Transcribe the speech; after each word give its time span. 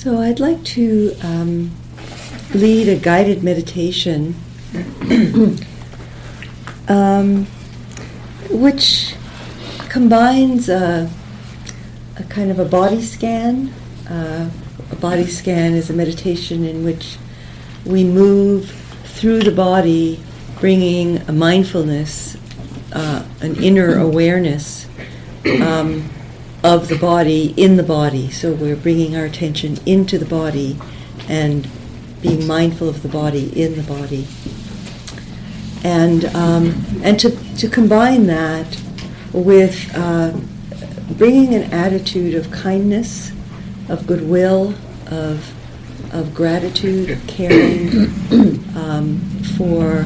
So 0.00 0.18
I'd 0.18 0.40
like 0.40 0.64
to 0.64 1.14
um, 1.22 1.72
lead 2.54 2.88
a 2.88 2.96
guided 2.96 3.42
meditation, 3.42 4.34
um, 6.88 7.44
which 8.48 9.14
combines 9.90 10.70
a, 10.70 11.10
a, 12.16 12.22
kind 12.30 12.50
of 12.50 12.58
a 12.58 12.64
body 12.64 13.02
scan. 13.02 13.74
Uh, 14.08 14.48
a 14.90 14.96
body 14.96 15.26
scan 15.26 15.74
is 15.74 15.90
a 15.90 15.92
meditation 15.92 16.64
in 16.64 16.82
which 16.82 17.18
we 17.84 18.02
move 18.02 18.70
through 19.04 19.40
the 19.40 19.52
body, 19.52 20.18
bringing 20.60 21.18
a 21.28 21.32
mindfulness, 21.32 22.38
uh, 22.94 23.22
an 23.42 23.62
inner 23.62 23.98
awareness. 23.98 24.88
Um, 25.60 26.08
of 26.62 26.88
the 26.88 26.98
body 26.98 27.54
in 27.56 27.76
the 27.76 27.82
body. 27.82 28.30
So 28.30 28.52
we're 28.52 28.76
bringing 28.76 29.16
our 29.16 29.24
attention 29.24 29.78
into 29.86 30.18
the 30.18 30.26
body 30.26 30.78
and 31.28 31.68
being 32.20 32.46
mindful 32.46 32.88
of 32.88 33.02
the 33.02 33.08
body 33.08 33.48
in 33.60 33.76
the 33.76 33.82
body. 33.82 34.26
And, 35.82 36.26
um, 36.36 36.84
and 37.02 37.18
to, 37.20 37.30
to 37.56 37.68
combine 37.68 38.26
that 38.26 38.80
with 39.32 39.90
uh, 39.94 40.32
bringing 41.16 41.54
an 41.54 41.72
attitude 41.72 42.34
of 42.34 42.50
kindness, 42.50 43.32
of 43.88 44.06
goodwill, 44.06 44.74
of, 45.06 45.54
of 46.12 46.34
gratitude, 46.34 47.10
of 47.10 47.26
caring 47.26 47.88
um, 48.76 49.18
for, 49.56 50.04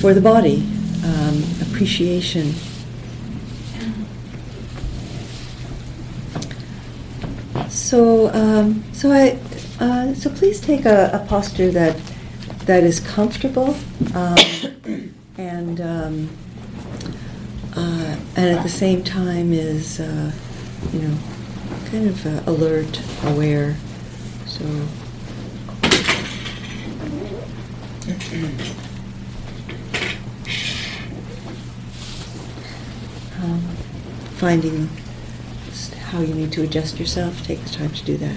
for 0.00 0.12
the 0.12 0.20
body, 0.20 0.66
um, 1.04 1.44
appreciation. 1.62 2.52
So, 7.94 8.28
um, 8.34 8.82
so 8.92 9.12
I, 9.12 9.38
uh, 9.78 10.14
so 10.14 10.28
please 10.28 10.60
take 10.60 10.84
a, 10.84 11.10
a, 11.12 11.24
posture 11.28 11.70
that 11.70 11.96
that 12.66 12.82
is 12.82 12.98
comfortable, 12.98 13.76
um, 14.16 14.36
and 15.38 15.80
um, 15.80 16.30
uh, 17.76 18.16
and 18.34 18.56
at 18.56 18.64
the 18.64 18.68
same 18.68 19.04
time 19.04 19.52
is, 19.52 20.00
uh, 20.00 20.32
you 20.92 21.02
know, 21.02 21.16
kind 21.84 22.08
of 22.08 22.26
uh, 22.26 22.42
alert, 22.50 23.00
aware. 23.26 23.76
So. 24.46 24.64
Um, 33.40 33.60
finding 34.40 34.88
how 36.10 36.20
you 36.20 36.34
need 36.34 36.52
to 36.52 36.62
adjust 36.62 36.98
yourself, 36.98 37.44
take 37.44 37.62
the 37.62 37.70
time 37.70 37.90
to 37.90 38.04
do 38.04 38.16
that. 38.16 38.36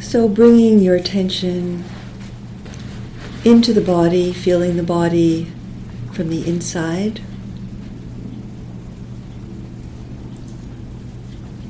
so 0.00 0.28
bringing 0.28 0.78
your 0.78 0.96
attention 0.96 1.84
into 3.44 3.72
the 3.72 3.80
body, 3.80 4.32
feeling 4.32 4.76
the 4.76 4.82
body 4.82 5.52
from 6.12 6.28
the 6.28 6.46
inside. 6.48 7.20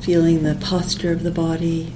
Feeling 0.08 0.42
the 0.42 0.54
posture 0.54 1.12
of 1.12 1.22
the 1.22 1.30
body. 1.30 1.92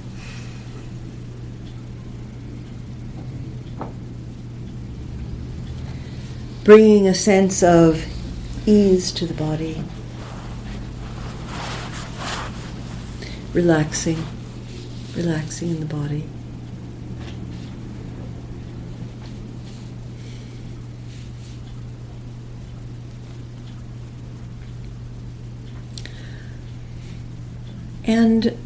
Bringing 6.63 7.07
a 7.07 7.15
sense 7.15 7.63
of 7.63 8.05
ease 8.67 9.11
to 9.13 9.25
the 9.25 9.33
body. 9.33 9.83
Relaxing, 13.51 14.23
relaxing 15.15 15.69
in 15.69 15.79
the 15.79 15.87
body. 15.87 16.29
And 28.05 28.57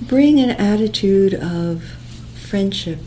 bring 0.00 0.40
an 0.40 0.50
attitude 0.50 1.34
of 1.34 1.82
friendship, 2.34 3.00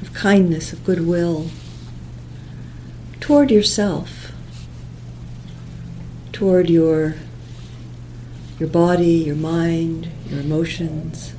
of 0.00 0.14
kindness, 0.14 0.72
of 0.72 0.84
goodwill 0.84 1.50
toward 3.20 3.50
yourself, 3.50 4.32
toward 6.32 6.70
your 6.70 7.14
your 8.58 8.68
body, 8.68 9.12
your 9.12 9.34
mind, 9.34 10.10
your 10.28 10.40
emotions. 10.40 11.32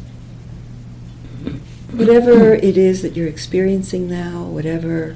Whatever 1.92 2.54
it 2.56 2.78
is 2.78 3.02
that 3.04 3.16
you're 3.16 3.28
experiencing 3.28 4.10
now, 4.10 4.44
whatever 4.44 5.16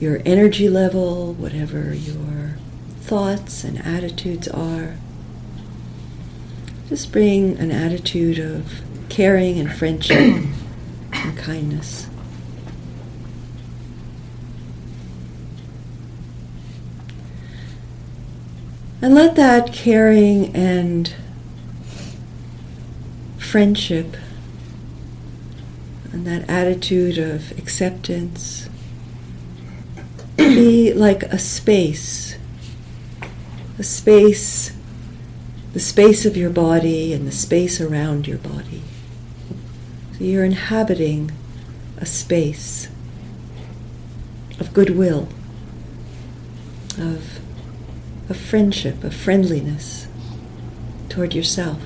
your 0.00 0.22
energy 0.24 0.68
level, 0.68 1.34
whatever 1.34 1.92
your 1.92 2.56
thoughts 3.00 3.62
and 3.62 3.78
attitudes 3.84 4.48
are, 4.48 4.96
just 6.88 7.12
bring 7.12 7.58
an 7.58 7.70
attitude 7.70 8.38
of 8.38 8.82
caring 9.08 9.58
and 9.58 9.72
friendship 9.72 10.18
and 11.12 11.38
kindness. 11.38 12.08
And 19.00 19.14
let 19.14 19.36
that 19.36 19.72
caring 19.72 20.54
and 20.56 21.14
friendship 23.36 24.16
and 26.10 26.26
that 26.26 26.48
attitude 26.48 27.18
of 27.18 27.50
acceptance 27.58 28.68
be 30.36 30.92
like 30.92 31.22
a 31.24 31.38
space, 31.38 32.36
a 33.78 33.82
space 33.82 34.73
the 35.74 35.80
space 35.80 36.24
of 36.24 36.36
your 36.36 36.50
body 36.50 37.12
and 37.12 37.26
the 37.26 37.32
space 37.32 37.80
around 37.80 38.28
your 38.28 38.38
body. 38.38 38.80
So 40.12 40.22
you're 40.22 40.44
inhabiting 40.44 41.32
a 41.98 42.06
space 42.06 42.88
of 44.60 44.72
goodwill, 44.72 45.28
of, 46.96 47.40
of 48.30 48.36
friendship, 48.36 49.02
of 49.02 49.12
friendliness 49.16 50.06
toward 51.08 51.34
yourself. 51.34 51.82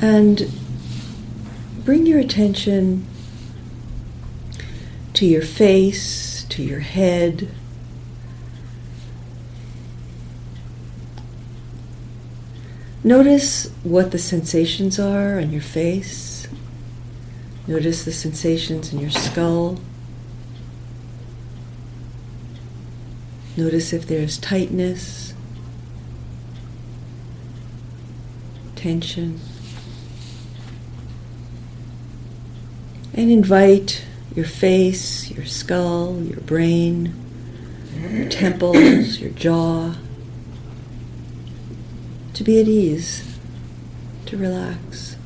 And 0.00 0.61
bring 1.84 2.06
your 2.06 2.18
attention 2.18 3.06
to 5.14 5.26
your 5.26 5.42
face, 5.42 6.44
to 6.44 6.62
your 6.62 6.80
head. 6.80 7.48
Notice 13.04 13.68
what 13.82 14.12
the 14.12 14.18
sensations 14.18 15.00
are 15.00 15.38
on 15.38 15.52
your 15.52 15.62
face. 15.62 16.46
Notice 17.66 18.04
the 18.04 18.12
sensations 18.12 18.92
in 18.92 19.00
your 19.00 19.10
skull. 19.10 19.80
Notice 23.56 23.92
if 23.92 24.06
there's 24.06 24.38
tightness, 24.38 25.34
tension. 28.76 29.40
And 33.14 33.30
invite 33.30 34.04
your 34.34 34.46
face, 34.46 35.30
your 35.30 35.44
skull, 35.44 36.22
your 36.22 36.40
brain, 36.40 37.14
your 38.00 38.28
temples, 38.28 39.18
your 39.20 39.30
jaw 39.30 39.94
to 42.32 42.44
be 42.44 42.60
at 42.60 42.66
ease, 42.66 43.38
to 44.26 44.36
relax. 44.36 45.16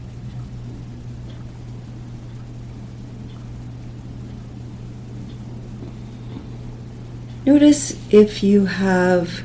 Notice 7.47 7.97
if 8.13 8.43
you 8.43 8.67
have 8.67 9.45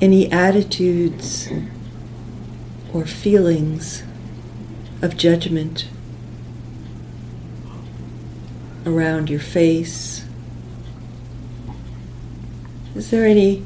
any 0.00 0.30
attitudes 0.30 1.50
or 2.94 3.04
feelings 3.04 4.04
of 5.02 5.16
judgment 5.16 5.88
around 8.86 9.30
your 9.30 9.40
face? 9.40 10.24
Is 12.94 13.10
there 13.10 13.24
any 13.24 13.64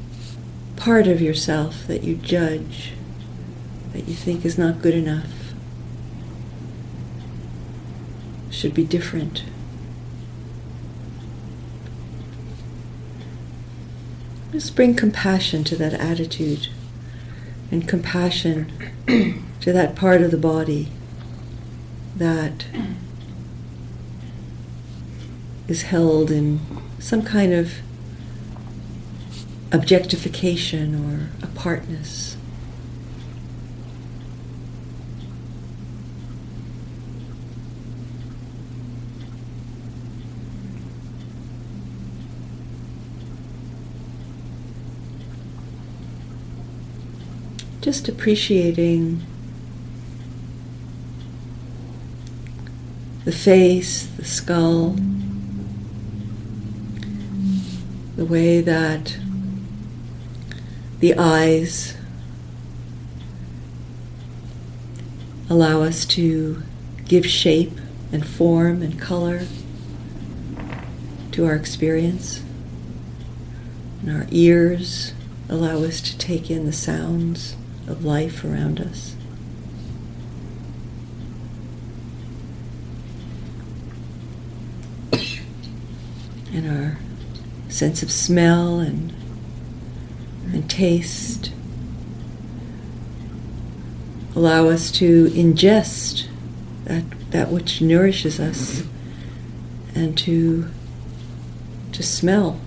part 0.75 1.07
of 1.07 1.21
yourself 1.21 1.85
that 1.87 2.03
you 2.03 2.15
judge, 2.15 2.93
that 3.93 4.07
you 4.07 4.13
think 4.13 4.45
is 4.45 4.57
not 4.57 4.81
good 4.81 4.93
enough, 4.93 5.31
should 8.49 8.73
be 8.73 8.83
different? 8.83 9.43
Just 14.51 14.75
bring 14.75 14.95
compassion 14.95 15.63
to 15.65 15.75
that 15.75 15.93
attitude 15.93 16.69
and 17.69 17.87
compassion 17.87 18.71
to 19.61 19.73
that 19.73 19.95
part 19.95 20.21
of 20.21 20.31
the 20.31 20.37
body 20.37 20.87
that 22.15 22.65
is 25.67 25.83
held 25.83 26.31
in 26.31 26.59
some 26.99 27.21
kind 27.21 27.53
of 27.53 27.73
objectification 29.71 30.95
or 30.95 31.29
apartness. 31.45 32.37
Just 47.81 48.09
appreciating 48.09 49.21
the 53.23 53.31
face, 53.31 54.05
the 54.05 54.25
skull, 54.25 54.95
the 58.16 58.16
way 58.27 58.61
that 58.61 59.17
the 60.99 61.15
eyes 61.15 61.95
allow 65.49 65.81
us 65.81 66.05
to 66.05 66.61
give 67.05 67.25
shape 67.25 67.79
and 68.11 68.25
form 68.25 68.81
and 68.81 68.99
color 68.99 69.47
to 71.31 71.45
our 71.45 71.55
experience. 71.55 72.43
And 74.01 74.11
our 74.11 74.27
ears 74.31 75.13
allow 75.49 75.83
us 75.83 76.01
to 76.01 76.17
take 76.17 76.51
in 76.51 76.65
the 76.65 76.73
sounds 76.73 77.55
of 77.87 78.03
life 78.03 78.43
around 78.43 78.81
us. 78.81 79.15
and 86.53 86.67
our 86.69 86.97
sense 87.77 88.01
of 88.01 88.11
smell 88.11 88.79
and 88.79 89.13
and 90.51 90.69
taste 90.69 91.51
allow 94.35 94.67
us 94.67 94.91
to 94.91 95.27
ingest 95.29 96.27
that 96.85 97.03
that 97.31 97.51
which 97.51 97.81
nourishes 97.81 98.39
us 98.39 98.83
and 99.93 100.17
to 100.17 100.67
to 101.91 102.01
smell 102.01 102.59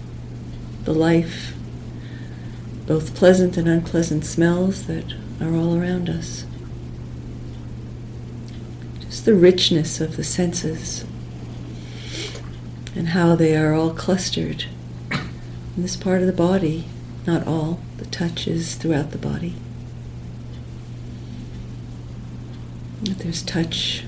the 0.84 0.92
life 0.92 1.54
both 2.86 3.14
pleasant 3.14 3.56
and 3.56 3.68
unpleasant 3.68 4.24
smells 4.24 4.86
that 4.88 5.14
are 5.40 5.54
all 5.54 5.76
around 5.80 6.10
us. 6.10 6.44
Just 8.98 9.24
the 9.24 9.34
richness 9.34 10.00
of 10.00 10.16
the 10.16 10.24
senses 10.24 11.04
and 12.96 13.10
how 13.10 13.36
they 13.36 13.56
are 13.56 13.72
all 13.72 13.90
clustered 13.90 14.66
in 15.80 15.84
this 15.84 15.96
part 15.96 16.20
of 16.20 16.26
the 16.26 16.32
body 16.34 16.84
not 17.26 17.46
all, 17.46 17.80
the 17.96 18.04
touch 18.04 18.46
is 18.46 18.74
throughout 18.74 19.12
the 19.12 19.18
body. 19.18 19.54
There's 23.02 23.42
touch 23.42 24.04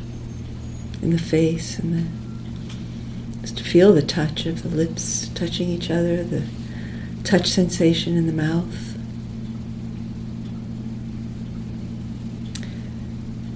in 1.01 1.13
the 1.13 1.19
face 1.19 1.79
and 1.79 1.95
the, 1.95 3.41
just 3.41 3.57
to 3.57 3.65
feel 3.65 3.95
the 3.95 4.03
touch 4.03 4.45
of 4.45 4.63
the 4.63 4.69
lips 4.69 5.31
touching 5.35 5.71
each 5.71 5.91
other, 5.91 6.23
the 6.23 6.47
touch 7.25 7.49
sensation 7.49 8.19
in 8.19 8.27
the 8.27 8.35
mouth. 8.35 8.99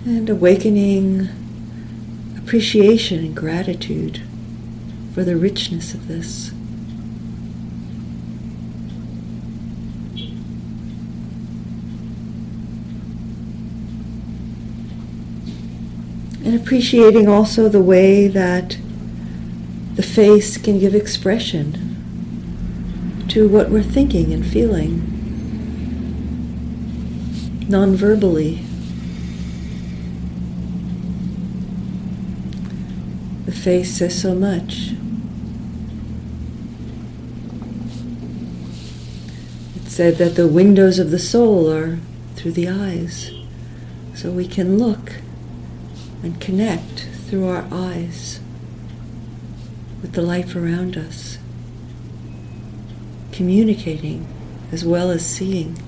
And 0.07 0.31
awakening 0.31 1.29
appreciation 2.39 3.19
and 3.19 3.37
gratitude 3.37 4.23
for 5.13 5.23
the 5.23 5.37
richness 5.37 5.93
of 5.93 6.09
this. 6.09 6.55
and 16.46 16.46
appreciating 16.57 17.29
also 17.29 17.69
the 17.69 17.81
way 17.81 18.27
that 18.27 18.79
the 19.95 20.03
face 20.03 20.57
can 20.57 20.79
give 20.79 20.95
expression 20.95 21.83
to 23.29 23.49
what 23.49 23.71
we're 23.71 23.83
thinking 23.83 24.33
and 24.33 24.45
feeling 24.45 25.13
non-verbally. 27.69 28.63
The 33.45 33.53
face 33.53 33.97
says 33.97 34.21
so 34.21 34.35
much. 34.35 34.93
It 39.77 39.91
said 39.91 40.17
that 40.19 40.37
the 40.37 40.47
windows 40.47 40.99
of 40.99 41.11
the 41.11 41.19
soul 41.19 41.71
are 41.71 41.99
through 42.35 42.53
the 42.53 42.69
eyes, 42.69 43.33
so 44.15 44.31
we 44.31 44.47
can 44.47 44.79
look 44.79 45.15
and 46.27 46.41
connect 46.41 47.07
through 47.29 47.47
our 47.47 47.65
eyes 47.71 48.41
with 50.03 50.15
the 50.15 50.23
life 50.23 50.57
around 50.57 50.97
us, 50.97 51.39
communicating 53.31 54.27
as 54.73 54.85
well 54.85 55.13
as 55.13 55.25
seeing. 55.25 55.81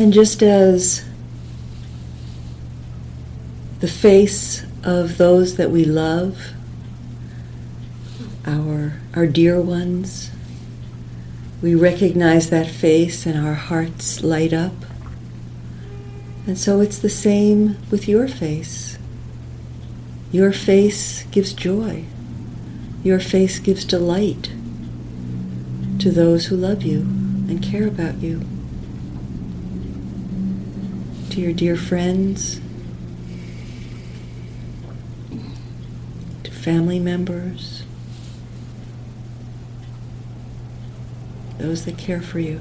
And 0.00 0.14
just 0.14 0.42
as 0.42 1.04
the 3.80 3.86
face 3.86 4.64
of 4.82 5.18
those 5.18 5.58
that 5.58 5.70
we 5.70 5.84
love, 5.84 6.54
our, 8.46 8.94
our 9.12 9.26
dear 9.26 9.60
ones, 9.60 10.30
we 11.60 11.74
recognize 11.74 12.48
that 12.48 12.66
face 12.66 13.26
and 13.26 13.46
our 13.46 13.52
hearts 13.52 14.22
light 14.22 14.54
up. 14.54 14.72
And 16.46 16.58
so 16.58 16.80
it's 16.80 16.98
the 16.98 17.10
same 17.10 17.76
with 17.90 18.08
your 18.08 18.26
face. 18.26 18.96
Your 20.32 20.50
face 20.50 21.24
gives 21.24 21.52
joy. 21.52 22.06
Your 23.04 23.20
face 23.20 23.58
gives 23.58 23.84
delight 23.84 24.50
to 25.98 26.10
those 26.10 26.46
who 26.46 26.56
love 26.56 26.84
you 26.84 27.00
and 27.00 27.62
care 27.62 27.86
about 27.86 28.22
you 28.22 28.46
to 31.30 31.40
your 31.40 31.52
dear 31.52 31.76
friends, 31.76 32.60
to 36.42 36.50
family 36.50 36.98
members, 36.98 37.84
those 41.58 41.84
that 41.84 41.96
care 41.96 42.20
for 42.20 42.40
you. 42.40 42.60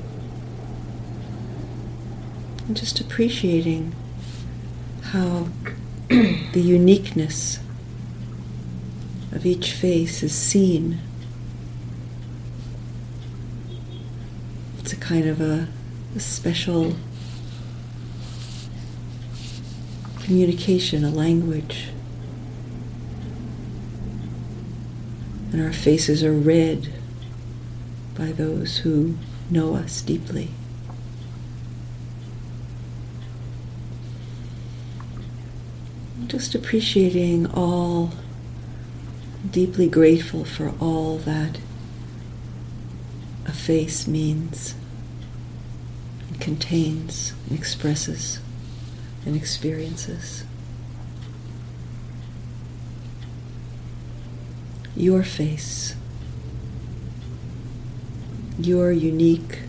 And 2.68 2.78
just 2.78 3.00
appreciating 3.00 3.96
how 5.06 5.48
the 6.10 6.62
uniqueness 6.62 7.60
of 9.32 9.48
each 9.48 9.72
face 9.72 10.22
is 10.22 10.36
seen. 10.36 11.00
It's 14.78 14.94
a 14.94 14.98
kind 14.98 15.28
of 15.28 15.42
a, 15.42 15.68
a 16.16 16.20
special 16.20 16.96
communication, 20.30 21.04
a 21.04 21.10
language. 21.10 21.88
And 25.52 25.60
our 25.60 25.74
faces 25.74 26.24
are 26.24 26.32
read 26.32 26.94
by 28.16 28.32
those 28.34 28.78
who 28.78 29.18
know 29.50 29.74
us 29.74 30.04
deeply. 30.04 30.52
Just 36.28 36.54
appreciating 36.54 37.48
all, 37.48 38.12
deeply 39.50 39.90
grateful 39.90 40.46
for 40.46 40.76
all 40.80 41.18
that 41.18 41.58
a 43.48 43.52
face 43.52 44.08
means 44.08 44.76
and 46.28 46.40
contains 46.40 47.34
and 47.50 47.58
expresses 47.58 48.38
and 49.30 49.38
experiences. 49.38 50.44
Your 54.96 55.22
face, 55.22 55.96
your 58.58 58.92
unique, 58.92 59.60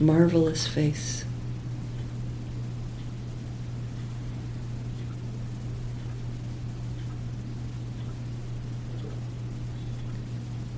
marvelous 0.00 0.66
face. 0.66 1.24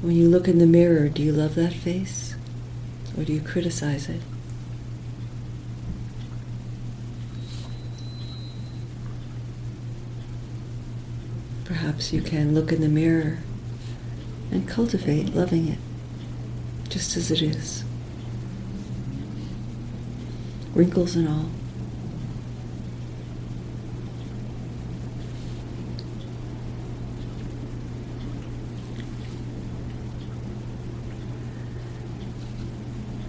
When 0.02 0.14
you 0.14 0.28
look 0.28 0.46
in 0.48 0.58
the 0.58 0.66
mirror, 0.66 1.08
do 1.08 1.22
you 1.22 1.32
love 1.32 1.54
that 1.54 1.72
face 1.72 2.36
or 3.16 3.24
do 3.24 3.32
you 3.32 3.40
criticize 3.40 4.10
it? 4.10 4.20
Perhaps 11.98 12.12
you 12.12 12.22
can 12.22 12.54
look 12.54 12.70
in 12.70 12.80
the 12.80 12.88
mirror 12.88 13.38
and 14.52 14.68
cultivate 14.68 15.34
loving 15.34 15.66
it 15.66 15.78
just 16.88 17.16
as 17.16 17.32
it 17.32 17.42
is, 17.42 17.82
wrinkles 20.74 21.16
and 21.16 21.28
all. 21.28 21.50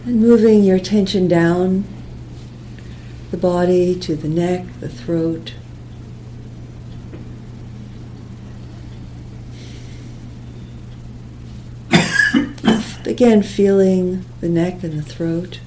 And 0.05 0.21
moving 0.21 0.63
your 0.63 0.75
attention 0.75 1.27
down 1.27 1.85
the 3.31 3.37
body 3.37 3.99
to 4.01 4.15
the 4.15 4.29
neck, 4.29 4.67
the 4.79 4.89
throat. 4.89 5.55
Again, 13.19 13.43
feeling 13.43 14.23
the 14.39 14.47
neck 14.47 14.81
and 14.81 14.97
the 14.97 15.01
throat. 15.01 15.59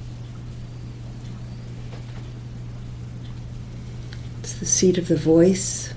It's 4.41 4.55
the 4.55 4.65
seat 4.65 4.97
of 4.97 5.09
the 5.09 5.19
voice. 5.19 5.93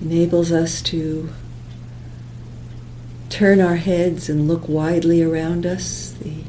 Enables 0.00 0.52
us 0.52 0.82
to 0.82 1.30
turn 3.28 3.60
our 3.60 3.74
heads 3.74 4.28
and 4.28 4.46
look 4.46 4.68
widely 4.68 5.20
around 5.20 5.66
us. 5.66 6.12
The, 6.12 6.44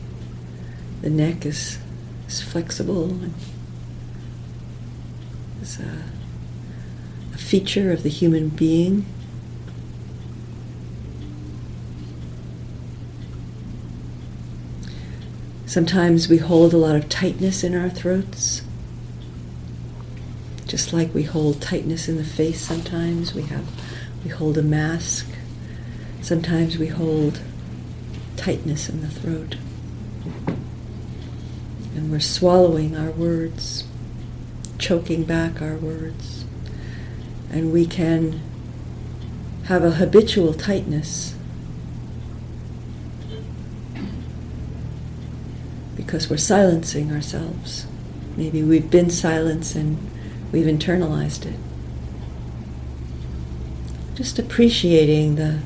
the 1.02 1.10
neck 1.10 1.44
is, 1.48 1.80
is 2.28 2.40
flexible 2.40 3.06
and 3.06 3.34
is 5.60 5.80
a, 5.80 6.04
a 7.34 7.38
feature 7.40 7.92
of 7.92 8.04
the 8.04 8.10
human 8.10 8.50
being. 8.50 9.08
Sometimes 15.70 16.28
we 16.28 16.40
hold 16.40 16.74
a 16.74 16.78
lot 16.78 16.96
of 16.96 17.10
tightness 17.10 17.64
in 17.64 17.76
our 17.76 17.92
throats. 17.92 18.64
Just 20.66 20.94
like 20.94 21.14
we 21.14 21.22
hold 21.22 21.62
tightness 21.62 22.10
in 22.10 22.16
the 22.18 22.24
face 22.24 22.60
sometimes, 22.60 23.36
we 23.36 23.44
have 23.44 23.68
we 24.24 24.32
hold 24.32 24.58
a 24.58 24.64
mask. 24.64 25.28
Sometimes 26.24 26.80
we 26.80 26.88
hold 26.88 27.42
tightness 28.36 28.90
in 28.90 29.02
the 29.02 29.10
throat. 29.10 29.58
And 31.96 32.12
we're 32.12 32.20
swallowing 32.20 32.98
our 32.98 33.12
words, 33.12 33.84
choking 34.80 35.24
back 35.24 35.62
our 35.62 35.76
words. 35.76 36.46
And 37.52 37.72
we 37.72 37.86
can 37.86 38.42
have 39.66 39.84
a 39.84 39.92
habitual 39.92 40.56
tightness 40.56 41.36
because 46.10 46.28
we're 46.28 46.38
silencing 46.38 47.12
ourselves. 47.12 47.86
Maybe 48.36 48.64
we've 48.64 48.90
been 48.90 49.12
silenced 49.12 49.76
and 49.76 50.00
we've 50.52 50.66
internalized 50.66 51.46
it. 51.46 51.60
Just 54.16 54.40
appreciating 54.40 55.36
the 55.36 55.60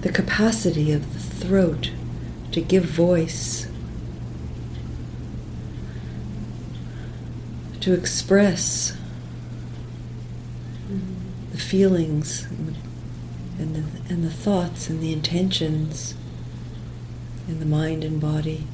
the 0.00 0.10
capacity 0.10 0.90
of 0.90 1.14
the 1.14 1.20
throat 1.20 1.92
to 2.50 2.60
give 2.60 2.82
voice, 2.82 3.68
to 7.78 7.94
express 7.94 8.96
the 11.52 11.58
feelings 11.58 12.48
and 13.60 13.76
the, 13.76 14.12
and 14.12 14.24
the 14.24 14.30
thoughts 14.30 14.90
and 14.90 15.00
the 15.00 15.12
intentions 15.12 16.16
in 17.46 17.60
the 17.60 17.64
mind 17.64 18.02
and 18.02 18.20
body. 18.20 18.66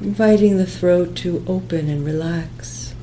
Inviting 0.00 0.58
the 0.58 0.66
throat 0.66 1.16
to 1.16 1.42
open 1.46 1.88
and 1.88 2.04
relax. 2.04 2.94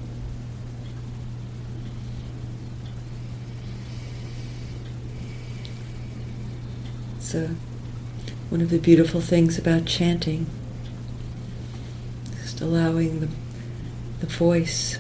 So, 7.20 7.50
one 8.50 8.62
of 8.62 8.70
the 8.70 8.78
beautiful 8.78 9.22
things 9.22 9.58
about 9.58 9.86
chanting. 9.86 10.46
Just 12.44 12.62
allowing 12.62 13.22
the, 13.22 13.30
the 14.20 14.28
voice 14.28 15.00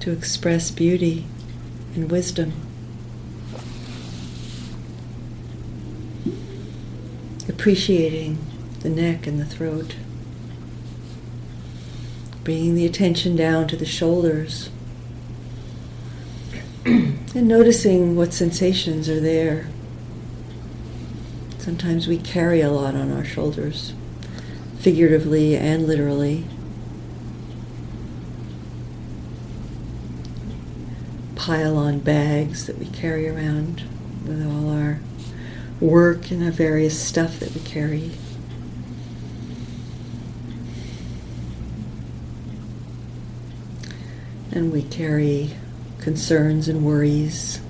to 0.00 0.10
express 0.10 0.72
beauty 0.72 1.26
and 1.94 2.10
wisdom. 2.10 2.52
Appreciating 7.48 8.38
the 8.80 8.90
neck 8.90 9.28
and 9.28 9.38
the 9.38 9.44
throat. 9.44 9.94
Bringing 12.48 12.76
the 12.76 12.86
attention 12.86 13.36
down 13.36 13.68
to 13.68 13.76
the 13.76 13.84
shoulders. 13.84 14.70
and 16.86 17.46
noticing 17.46 18.16
what 18.16 18.32
sensations 18.32 19.06
are 19.06 19.20
there. 19.20 19.68
Sometimes 21.58 22.08
we 22.08 22.16
carry 22.16 22.62
a 22.62 22.70
lot 22.70 22.94
on 22.94 23.12
our 23.12 23.22
shoulders, 23.22 23.92
figuratively 24.78 25.58
and 25.58 25.86
literally. 25.86 26.46
Pile 31.36 31.76
on 31.76 31.98
bags 31.98 32.66
that 32.66 32.78
we 32.78 32.86
carry 32.86 33.28
around 33.28 33.82
with 34.26 34.42
all 34.42 34.70
our 34.70 35.00
work 35.82 36.30
and 36.30 36.42
our 36.42 36.50
various 36.50 36.98
stuff 36.98 37.40
that 37.40 37.54
we 37.54 37.60
carry. 37.60 38.12
And 44.58 44.72
we 44.72 44.82
carry 44.82 45.50
concerns 46.00 46.66
and 46.66 46.84
worries 46.84 47.60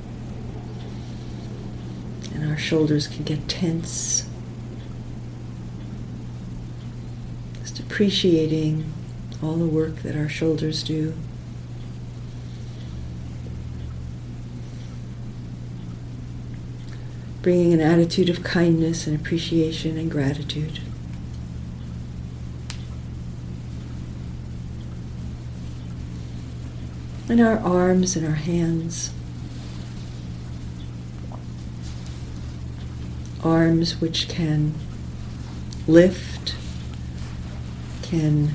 and 2.34 2.48
our 2.48 2.56
shoulders 2.56 3.06
can 3.06 3.24
get 3.24 3.46
tense. 3.46 4.26
Just 7.60 7.78
appreciating 7.78 8.90
all 9.42 9.56
the 9.56 9.66
work 9.66 9.96
that 9.96 10.16
our 10.16 10.30
shoulders 10.30 10.82
do. 10.82 11.12
Bringing 17.42 17.74
an 17.74 17.82
attitude 17.82 18.30
of 18.30 18.42
kindness 18.42 19.06
and 19.06 19.14
appreciation 19.14 19.98
and 19.98 20.10
gratitude. 20.10 20.80
And 27.28 27.40
our 27.40 27.58
arms 27.58 28.16
and 28.16 28.26
our 28.26 28.34
hands. 28.34 29.12
arms 33.42 34.00
which 34.00 34.28
can 34.28 34.74
lift, 35.86 36.56
can 38.02 38.52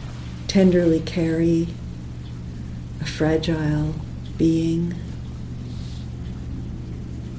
tenderly 0.47 0.99
carry 0.99 1.67
a 3.01 3.05
fragile 3.05 3.95
being 4.37 4.93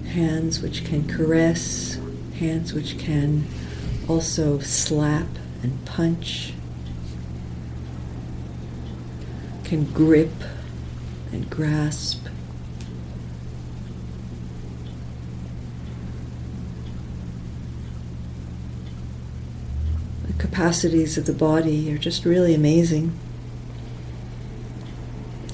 hands 0.07 0.61
which 0.61 0.85
can 0.85 1.07
caress, 1.07 1.99
hands 2.38 2.73
which 2.73 2.99
can 2.99 3.47
also 4.09 4.59
slap 4.59 5.26
and 5.62 5.85
punch, 5.85 6.55
can 9.64 9.85
grip 9.85 10.33
and 11.35 11.50
grasp. 11.50 12.25
The 20.26 20.33
capacities 20.35 21.19
of 21.19 21.26
the 21.26 21.33
body 21.33 21.93
are 21.93 21.99
just 21.99 22.25
really 22.25 22.55
amazing. 22.55 23.19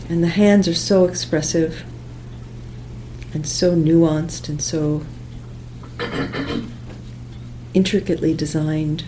And 0.09 0.23
the 0.23 0.29
hands 0.29 0.69
are 0.69 0.75
so 0.75 1.05
expressive 1.05 1.85
and 3.33 3.47
so 3.47 3.77
nuanced 3.77 4.49
and 4.49 4.61
so 4.61 5.07
intricately 7.75 8.35
designed. 8.35 9.05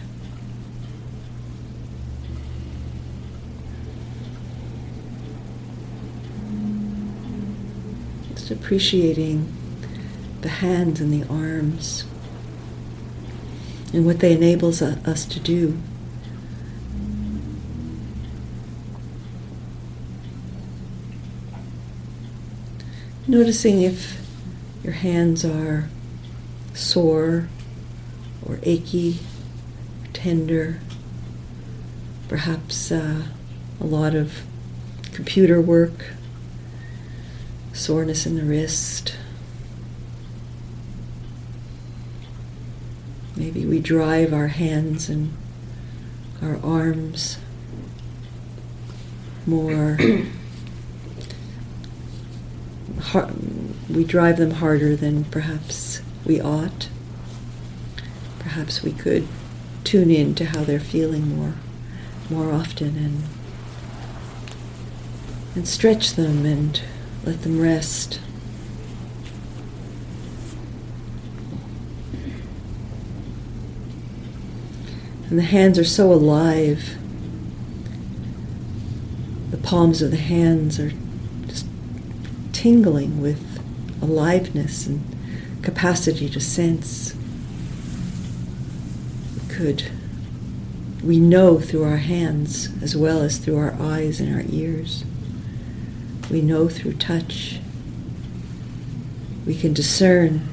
Just 8.29 8.52
appreciating 8.73 9.52
the 10.41 10.49
hands 10.49 10.99
and 10.99 11.12
the 11.12 11.29
arms 11.29 12.07
and 13.93 14.07
what 14.07 14.21
they 14.21 14.33
enables 14.33 14.81
us 14.81 15.26
to 15.26 15.38
do. 15.38 15.79
Noticing 23.29 23.83
if 23.83 24.19
your 24.83 24.95
hands 24.95 25.45
are 25.45 25.91
sore 26.73 27.49
or 28.43 28.59
achy, 28.62 29.19
tender, 30.14 30.81
perhaps 32.26 32.91
uh, 32.91 33.25
a 33.79 33.85
lot 33.85 34.14
of 34.14 34.41
computer 35.12 35.61
work, 35.61 36.12
soreness 37.82 38.26
in 38.26 38.36
the 38.36 38.44
wrist. 38.44 39.16
Maybe 43.34 43.66
we 43.66 43.80
drive 43.80 44.32
our 44.32 44.46
hands 44.46 45.08
and 45.08 45.36
our 46.40 46.60
arms 46.62 47.38
more. 49.46 49.98
we 53.90 54.04
drive 54.04 54.36
them 54.36 54.52
harder 54.52 54.94
than 54.94 55.24
perhaps 55.24 56.02
we 56.24 56.40
ought. 56.40 56.88
Perhaps 58.38 58.84
we 58.84 58.92
could 58.92 59.26
tune 59.82 60.12
in 60.12 60.36
to 60.36 60.44
how 60.44 60.62
they're 60.62 60.78
feeling 60.78 61.36
more, 61.36 61.54
more 62.30 62.52
often, 62.52 62.96
and 62.96 63.24
and 65.56 65.66
stretch 65.66 66.14
them 66.14 66.46
and 66.46 66.80
let 67.25 67.43
them 67.43 67.61
rest. 67.61 68.21
And 75.29 75.38
the 75.38 75.45
hands 75.45 75.79
are 75.79 75.85
so 75.85 76.12
alive. 76.12 76.99
The 79.50 79.56
palms 79.56 80.02
of 80.02 80.11
the 80.11 80.17
hands 80.19 80.78
are 80.78 80.93
just 81.47 81.67
tingling 82.52 83.23
with 83.23 83.63
aliveness 84.02 84.87
and 84.87 85.02
capacity 85.63 86.28
to 86.28 86.41
sense. 86.41 87.15
We 89.35 89.54
could, 89.54 89.91
we 91.02 91.19
know 91.19 91.61
through 91.61 91.85
our 91.85 91.99
hands 91.99 92.69
as 92.82 92.97
well 92.97 93.23
as 93.23 93.39
through 93.39 93.56
our 93.56 93.75
eyes 93.80 94.21
and 94.21 94.35
our 94.35 94.45
ears. 94.50 95.04
We 96.32 96.40
know 96.40 96.68
through 96.68 96.95
touch. 96.95 97.60
We 99.47 99.54
can 99.54 99.73
discern 99.73 100.49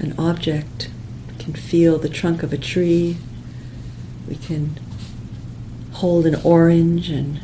an 0.00 0.14
object, 0.18 0.90
can 1.38 1.54
feel 1.54 1.96
the 1.98 2.08
trunk 2.10 2.42
of 2.42 2.52
a 2.52 2.58
tree, 2.58 3.16
we 4.28 4.34
can 4.36 4.78
hold 5.92 6.26
an 6.26 6.34
orange 6.42 7.08
and 7.08 7.40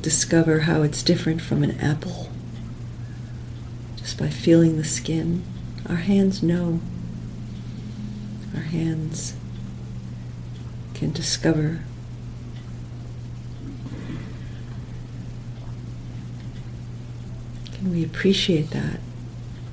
discover 0.00 0.60
how 0.60 0.82
it's 0.82 1.02
different 1.02 1.40
from 1.40 1.62
an 1.62 1.78
apple 1.80 2.30
just 3.96 4.18
by 4.18 4.28
feeling 4.28 4.76
the 4.76 4.84
skin. 4.84 5.42
Our 5.88 5.96
hands 5.96 6.42
know. 6.42 6.80
Our 8.54 8.62
hands 8.62 9.34
can 10.94 11.10
discover. 11.10 11.80
Can 17.72 17.83
we 17.94 18.04
appreciate 18.04 18.70
that? 18.70 18.98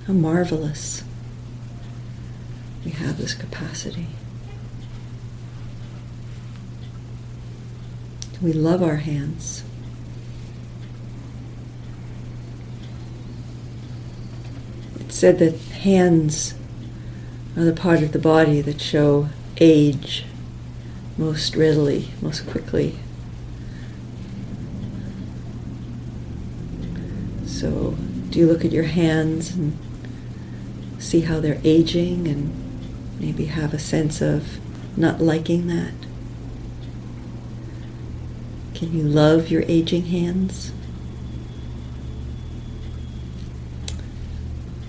How 0.06 0.14
marvelous 0.14 1.04
we 2.86 2.92
have 2.92 3.18
this 3.18 3.34
capacity. 3.34 4.08
We 8.42 8.54
love 8.54 8.82
our 8.82 8.98
hands. 8.98 9.64
It's 15.00 15.16
said 15.16 15.40
that 15.40 15.58
hands 15.58 16.56
are 17.56 17.64
the 17.64 17.74
part 17.74 18.02
of 18.02 18.12
the 18.12 18.20
body 18.20 18.62
that 18.62 18.82
show 18.82 19.30
age 19.58 20.26
most 21.18 21.56
readily, 21.56 22.10
most 22.22 22.48
quickly. 22.48 22.98
So, 27.46 27.96
do 28.32 28.40
you 28.40 28.48
look 28.48 28.64
at 28.64 28.72
your 28.72 28.86
hands 28.86 29.54
and 29.54 29.78
see 30.98 31.22
how 31.22 31.42
they're 31.42 31.60
aging 31.66 32.28
and 32.28 32.54
maybe 33.20 33.46
have 33.46 33.74
a 33.74 33.80
sense 33.80 34.22
of 34.22 34.58
not 34.96 35.20
liking 35.22 35.68
that? 35.68 35.94
Can 38.74 38.98
you 38.98 39.04
love 39.04 39.50
your 39.50 39.64
aging 39.68 40.06
hands? 40.06 40.72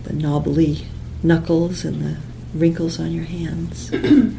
The 0.05 0.12
knobbly 0.12 0.87
knuckles 1.22 1.85
and 1.85 2.00
the 2.00 2.16
wrinkles 2.55 3.00
on 3.00 3.11
your 3.12 3.24
hands. 3.24 3.90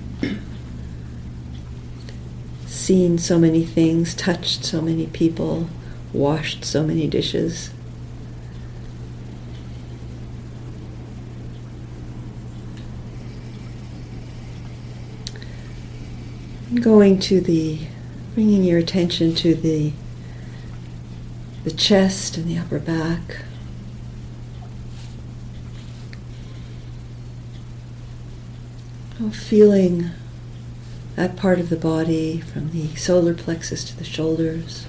Seen 2.66 3.18
so 3.18 3.38
many 3.38 3.66
things, 3.66 4.14
touched 4.14 4.64
so 4.64 4.82
many 4.82 5.08
people, 5.08 5.68
washed 6.14 6.64
so 6.64 6.84
many 6.84 7.08
dishes. 7.08 7.72
Going 16.82 17.20
to 17.20 17.40
the 17.42 17.80
Bringing 18.34 18.64
your 18.64 18.80
attention 18.80 19.36
to 19.36 19.54
the, 19.54 19.94
the 21.64 21.72
chest 21.72 22.36
and 22.36 22.48
the 22.48 22.58
upper 22.58 22.80
back. 22.80 23.44
Oh, 29.22 29.30
feeling 29.30 30.10
that 31.16 31.36
part 31.36 31.60
of 31.60 31.70
the 31.70 31.76
body 31.76 32.40
from 32.40 32.72
the 32.72 32.96
solar 32.96 33.36
plexus 33.36 33.84
to 33.84 33.96
the 33.96 34.04
shoulders. 34.04 34.88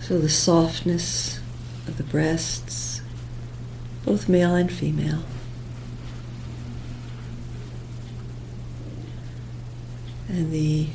So 0.00 0.20
the 0.20 0.28
softness 0.28 1.40
of 1.88 1.96
the 1.96 2.04
breasts, 2.04 3.02
both 4.04 4.28
male 4.28 4.54
and 4.54 4.70
female. 4.70 5.24
And 10.36 10.52
the, 10.52 10.86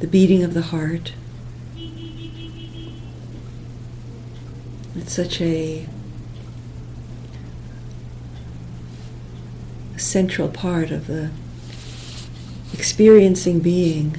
the 0.00 0.06
beating 0.06 0.42
of 0.42 0.54
the 0.54 0.62
heart. 0.62 1.12
It's 4.96 5.12
such 5.12 5.40
a, 5.40 5.86
a 9.94 9.98
central 9.98 10.48
part 10.48 10.90
of 10.90 11.08
the 11.08 11.30
experiencing 12.72 13.60
being, 13.60 14.16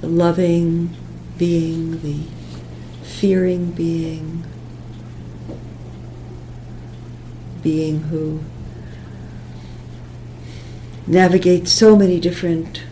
the 0.00 0.08
loving 0.08 0.96
being, 1.38 2.02
the 2.02 2.24
fearing 3.04 3.70
being, 3.70 4.44
being 7.62 8.00
who 8.04 8.42
navigates 11.06 11.70
so 11.70 11.94
many 11.94 12.18
different 12.18 12.82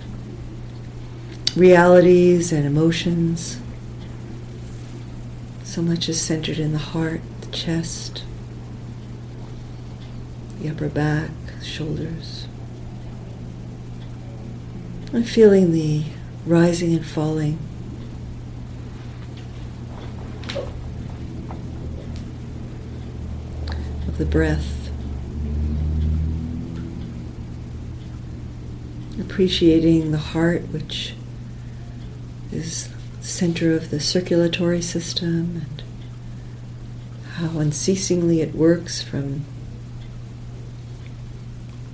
realities 1.57 2.53
and 2.53 2.65
emotions. 2.65 3.61
So 5.65 5.83
much 5.83 6.09
is 6.09 6.21
centered 6.21 6.59
in 6.59 6.73
the 6.73 6.79
heart, 6.79 7.21
the 7.41 7.51
chest, 7.51 8.25
the 10.61 10.69
upper 10.69 10.89
back, 10.89 11.31
shoulders. 11.63 12.47
I'm 15.13 15.25
feeling 15.25 15.73
the 15.73 16.05
rising 16.47 16.95
and 16.95 17.05
falling 17.05 17.59
of 24.07 24.19
the 24.19 24.27
breath. 24.27 24.91
Appreciating 29.21 30.13
the 30.13 30.19
heart, 30.19 30.63
which 30.69 31.15
is 32.53 32.89
the 33.19 33.27
center 33.27 33.75
of 33.75 33.91
the 33.91 34.01
circulatory 34.01 34.83
system, 34.83 35.63
and 35.67 35.83
how 37.35 37.59
unceasingly 37.59 38.41
it 38.41 38.55
works 38.55 39.03
from 39.03 39.45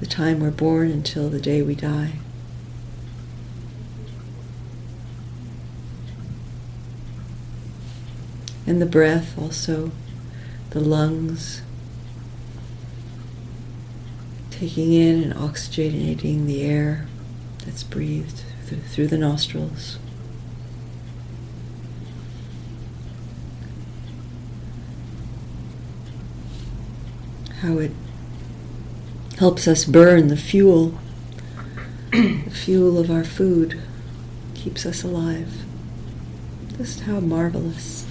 the 0.01 0.07
time 0.07 0.41
we're 0.41 0.51
born 0.51 0.91
until 0.91 1.29
the 1.29 1.41
day 1.41 1.63
we 1.63 1.75
die. 1.75 2.13
And 8.67 8.83
the 8.83 8.87
breath 8.87 9.39
also, 9.39 9.93
the 10.71 10.81
lungs, 10.81 11.63
taking 14.51 14.93
in 14.93 15.23
and 15.23 15.35
oxygenating 15.35 16.47
the 16.47 16.63
air 16.63 17.07
that's 17.65 17.85
breathed 17.85 18.43
through, 18.65 18.79
through 18.79 19.07
the 19.07 19.19
nostrils. 19.19 19.99
How 27.61 27.79
it 27.79 27.93
helps 29.39 29.67
us 29.67 29.85
burn 29.85 30.29
the 30.29 30.37
fuel, 30.37 30.99
the 32.11 32.51
fuel 32.51 32.99
of 32.99 33.11
our 33.11 33.25
food, 33.25 33.81
keeps 34.55 34.85
us 34.85 35.03
alive. 35.03 35.65
Just 36.77 37.01
how 37.01 37.21
marvelous. 37.21 38.05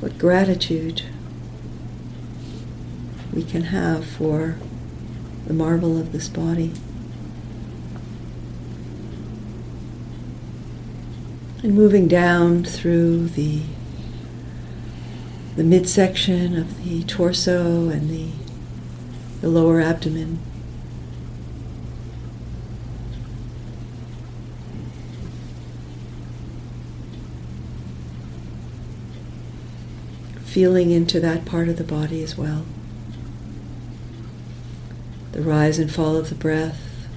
What 0.00 0.18
gratitude 0.18 1.02
we 3.32 3.42
can 3.42 3.62
have 3.64 4.04
for 4.04 4.56
the 5.46 5.52
marvel 5.52 5.98
of 5.98 6.12
this 6.12 6.28
body. 6.28 6.72
And 11.62 11.74
moving 11.74 12.08
down 12.08 12.64
through 12.64 13.28
the 13.28 13.62
the 15.56 15.64
midsection 15.64 16.56
of 16.56 16.82
the 16.82 17.02
torso 17.04 17.90
and 17.90 18.08
the, 18.08 18.30
the 19.42 19.48
lower 19.48 19.80
abdomen. 19.80 20.38
Feeling 30.44 30.90
into 30.90 31.20
that 31.20 31.44
part 31.44 31.68
of 31.68 31.76
the 31.76 31.84
body 31.84 32.22
as 32.22 32.36
well. 32.36 32.64
The 35.32 35.42
rise 35.42 35.78
and 35.78 35.90
fall 35.92 36.16
of 36.16 36.28
the 36.28 36.34
breath, 36.34 37.08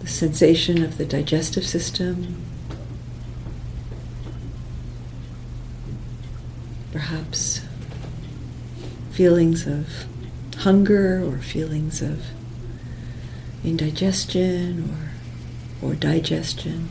the 0.00 0.08
sensation 0.08 0.82
of 0.82 0.98
the 0.98 1.04
digestive 1.04 1.64
system, 1.64 2.51
perhaps 7.12 7.60
feelings 9.10 9.66
of 9.66 10.06
hunger 10.60 11.22
or 11.22 11.36
feelings 11.36 12.00
of 12.00 12.24
indigestion 13.62 15.12
or, 15.82 15.90
or 15.90 15.94
digestion, 15.94 16.88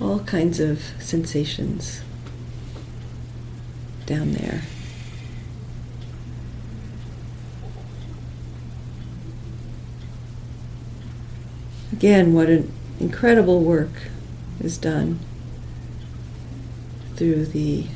all 0.00 0.18
kinds 0.18 0.58
of 0.58 0.82
sensations 0.98 2.02
down 4.06 4.32
there. 4.32 4.62
Again, 11.92 12.34
what 12.34 12.48
an 12.48 12.72
incredible 12.98 13.62
work 13.62 14.08
is 14.58 14.76
done 14.78 15.20
through 17.14 17.46
the 17.46 17.86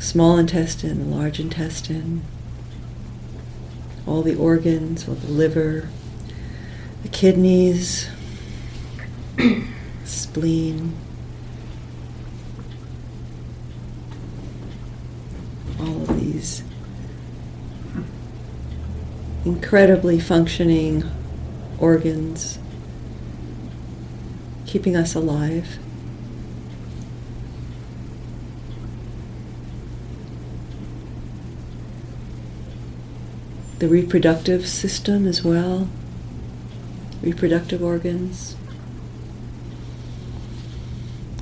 small 0.00 0.38
intestine, 0.38 1.10
the 1.10 1.16
large 1.16 1.38
intestine, 1.38 2.22
all 4.06 4.22
the 4.22 4.34
organs, 4.34 5.06
all 5.06 5.14
the 5.14 5.30
liver, 5.30 5.88
the 7.02 7.08
kidneys, 7.08 8.08
spleen, 10.04 10.96
all 15.78 16.02
of 16.02 16.18
these 16.18 16.62
incredibly 19.44 20.18
functioning 20.18 21.04
organs, 21.78 22.58
keeping 24.66 24.96
us 24.96 25.14
alive. 25.14 25.78
The 33.80 33.88
reproductive 33.88 34.66
system 34.68 35.26
as 35.26 35.42
well, 35.42 35.88
reproductive 37.22 37.82
organs. 37.82 38.54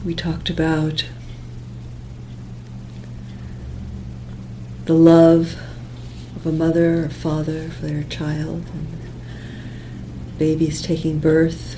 We 0.05 0.15
talked 0.15 0.49
about 0.49 1.05
the 4.85 4.95
love 4.95 5.57
of 6.37 6.47
a 6.47 6.53
mother 6.53 7.07
or 7.07 7.09
father 7.09 7.71
for 7.71 7.87
their 7.87 8.05
child, 8.05 8.65
and 8.73 8.87
babies 10.39 10.81
taking 10.81 11.19
birth, 11.19 11.77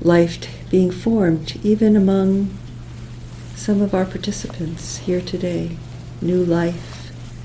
life 0.00 0.40
t- 0.40 0.48
being 0.70 0.90
formed 0.90 1.60
even 1.62 1.94
among 1.94 2.56
some 3.54 3.82
of 3.82 3.94
our 3.94 4.06
participants 4.06 4.96
here 4.98 5.20
today, 5.20 5.76
new 6.22 6.42
life 6.42 6.95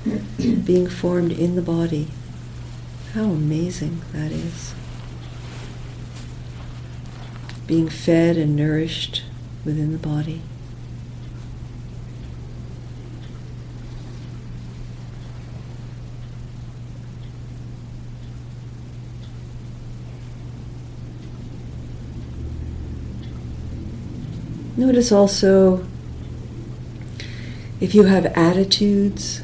being 0.64 0.88
formed 0.88 1.32
in 1.32 1.54
the 1.54 1.62
body. 1.62 2.08
How 3.14 3.24
amazing 3.24 4.02
that 4.12 4.32
is. 4.32 4.74
Being 7.66 7.88
fed 7.88 8.36
and 8.36 8.56
nourished 8.56 9.22
within 9.64 9.92
the 9.92 9.98
body. 9.98 10.42
Notice 24.76 25.12
also 25.12 25.86
if 27.80 27.94
you 27.94 28.04
have 28.04 28.26
attitudes 28.26 29.42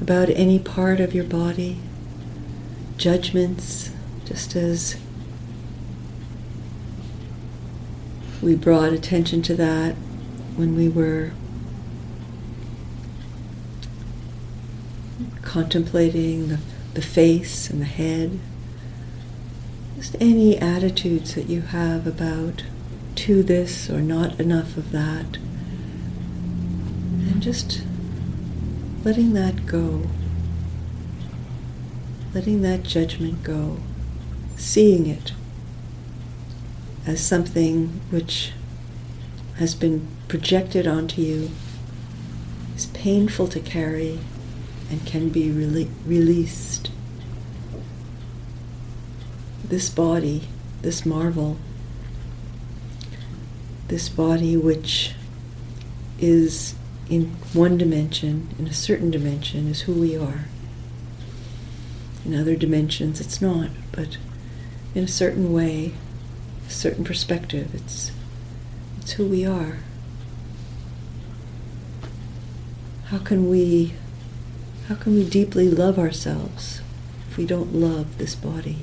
about 0.00 0.30
any 0.30 0.58
part 0.58 1.00
of 1.00 1.14
your 1.14 1.24
body, 1.24 1.78
judgments, 2.96 3.90
just 4.24 4.56
as 4.56 4.96
we 8.42 8.54
brought 8.54 8.92
attention 8.92 9.42
to 9.42 9.54
that 9.54 9.94
when 10.56 10.74
we 10.74 10.88
were 10.88 11.32
contemplating 15.42 16.48
the, 16.48 16.58
the 16.94 17.02
face 17.02 17.68
and 17.68 17.80
the 17.80 17.86
head. 17.86 18.38
Just 19.96 20.16
any 20.20 20.56
attitudes 20.56 21.34
that 21.34 21.48
you 21.48 21.60
have 21.62 22.06
about 22.06 22.62
to 23.16 23.42
this 23.42 23.90
or 23.90 24.00
not 24.00 24.38
enough 24.40 24.76
of 24.76 24.92
that. 24.92 25.36
And 27.28 27.42
just 27.42 27.82
letting 29.02 29.32
that 29.32 29.64
go, 29.64 30.02
letting 32.34 32.60
that 32.60 32.82
judgment 32.82 33.42
go, 33.42 33.78
seeing 34.56 35.06
it 35.06 35.32
as 37.06 37.18
something 37.18 37.88
which 38.10 38.52
has 39.56 39.74
been 39.74 40.06
projected 40.28 40.86
onto 40.86 41.22
you, 41.22 41.50
is 42.76 42.86
painful 42.86 43.48
to 43.48 43.58
carry, 43.60 44.18
and 44.90 45.06
can 45.06 45.30
be 45.30 45.48
rele- 45.48 45.90
released. 46.04 46.90
This 49.64 49.88
body, 49.88 50.48
this 50.82 51.06
marvel, 51.06 51.56
this 53.88 54.08
body 54.08 54.56
which 54.56 55.14
is 56.18 56.74
in 57.10 57.26
one 57.52 57.76
dimension, 57.76 58.48
in 58.58 58.66
a 58.66 58.72
certain 58.72 59.10
dimension, 59.10 59.68
is 59.68 59.82
who 59.82 59.92
we 59.92 60.16
are. 60.16 60.46
In 62.24 62.34
other 62.34 62.56
dimensions, 62.56 63.20
it's 63.20 63.42
not, 63.42 63.70
but 63.92 64.16
in 64.94 65.04
a 65.04 65.08
certain 65.08 65.52
way, 65.52 65.92
a 66.66 66.70
certain 66.70 67.04
perspective, 67.04 67.74
it's, 67.74 68.12
it's 68.98 69.12
who 69.12 69.26
we 69.26 69.44
are. 69.44 69.80
How 73.06 73.18
can 73.18 73.50
we 73.50 73.94
how 74.90 74.96
can 74.96 75.14
we 75.14 75.22
deeply 75.28 75.70
love 75.70 76.00
ourselves 76.00 76.80
if 77.28 77.36
we 77.36 77.46
don't 77.46 77.72
love 77.72 78.18
this 78.18 78.34
body? 78.34 78.78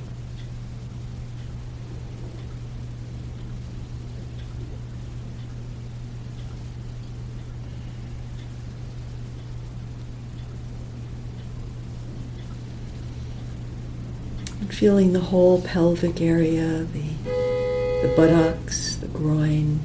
And 14.60 14.67
feeling 14.78 15.12
the 15.12 15.18
whole 15.18 15.60
pelvic 15.60 16.20
area, 16.20 16.84
the, 16.84 17.02
the 17.24 18.12
buttocks, 18.14 18.94
the 18.94 19.08
groin, 19.08 19.80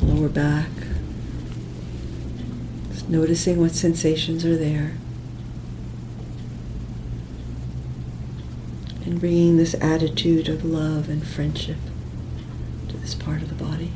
lower 0.00 0.28
back. 0.28 0.68
Just 2.92 3.08
noticing 3.08 3.58
what 3.60 3.72
sensations 3.72 4.44
are 4.44 4.56
there. 4.56 4.92
And 9.04 9.18
bringing 9.18 9.56
this 9.56 9.74
attitude 9.80 10.48
of 10.48 10.64
love 10.64 11.08
and 11.08 11.26
friendship 11.26 11.78
to 12.90 12.96
this 12.98 13.16
part 13.16 13.42
of 13.42 13.48
the 13.48 13.64
body. 13.64 13.90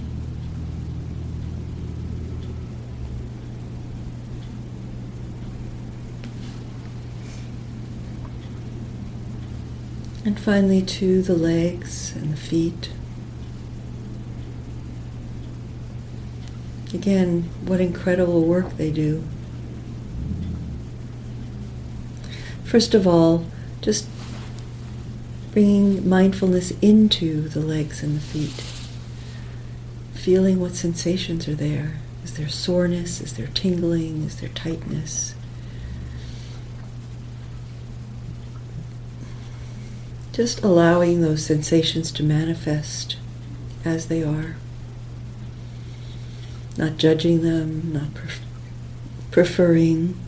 And 10.24 10.38
finally 10.38 10.82
to 10.82 11.20
the 11.20 11.34
legs 11.34 12.14
and 12.14 12.32
the 12.32 12.36
feet. 12.36 12.90
Again, 16.94 17.50
what 17.64 17.80
incredible 17.80 18.44
work 18.44 18.76
they 18.76 18.90
do. 18.90 19.24
First 22.64 22.94
of 22.94 23.06
all, 23.06 23.46
just 23.80 24.08
bringing 25.52 26.08
mindfulness 26.08 26.72
into 26.80 27.48
the 27.48 27.60
legs 27.60 28.02
and 28.02 28.16
the 28.16 28.20
feet. 28.20 28.64
Feeling 30.14 30.60
what 30.60 30.74
sensations 30.74 31.48
are 31.48 31.54
there. 31.54 31.96
Is 32.22 32.36
there 32.36 32.48
soreness? 32.48 33.20
Is 33.20 33.34
there 33.34 33.48
tingling? 33.48 34.22
Is 34.22 34.40
there 34.40 34.50
tightness? 34.50 35.34
Just 40.32 40.62
allowing 40.62 41.20
those 41.20 41.44
sensations 41.44 42.10
to 42.12 42.22
manifest 42.22 43.16
as 43.84 44.06
they 44.06 44.22
are. 44.22 44.56
Not 46.78 46.96
judging 46.96 47.42
them, 47.42 47.92
not 47.92 48.14
pref- 48.14 48.40
preferring 49.30 50.18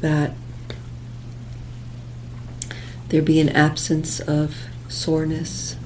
that 0.00 0.32
there 3.08 3.20
be 3.20 3.40
an 3.40 3.48
absence 3.48 4.20
of 4.20 4.56
soreness 4.88 5.76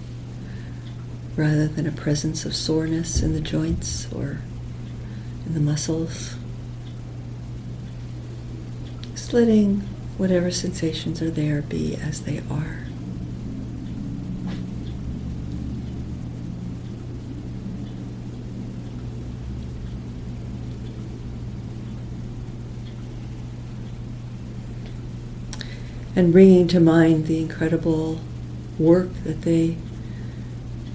rather 1.35 1.67
than 1.67 1.87
a 1.87 1.93
presence 1.93 2.45
of 2.45 2.55
soreness 2.55 3.23
in 3.23 3.33
the 3.33 3.41
joints 3.41 4.11
or 4.13 4.41
in 5.45 5.55
the 5.55 5.61
muscles. 5.61 6.37
Just 9.13 9.33
letting 9.33 9.83
whatever 10.17 10.51
sensations 10.51 11.21
are 11.21 11.31
there 11.31 11.63
be 11.63 11.97
as 11.97 12.23
they 12.23 12.43
are. 12.51 12.87
And 26.15 26.33
bringing 26.33 26.67
to 26.69 26.81
mind 26.81 27.27
the 27.27 27.39
incredible 27.43 28.21
work 28.79 29.13
that 29.25 29.43
they 29.43 29.77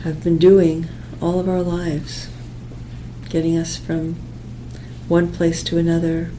have 0.03 0.23
been 0.23 0.39
doing 0.39 0.88
all 1.21 1.39
of 1.39 1.47
our 1.47 1.62
lives, 1.62 2.27
getting 3.29 3.55
us 3.55 3.77
from 3.77 4.15
one 5.07 5.31
place 5.31 5.62
to 5.65 5.77
another, 5.77 6.31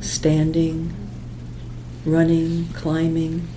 standing, 0.00 1.07
running, 2.04 2.68
climbing. 2.68 3.48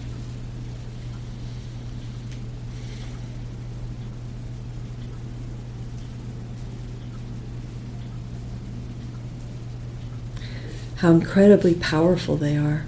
How 10.98 11.12
incredibly 11.12 11.74
powerful 11.74 12.38
they 12.38 12.56
are. 12.56 12.86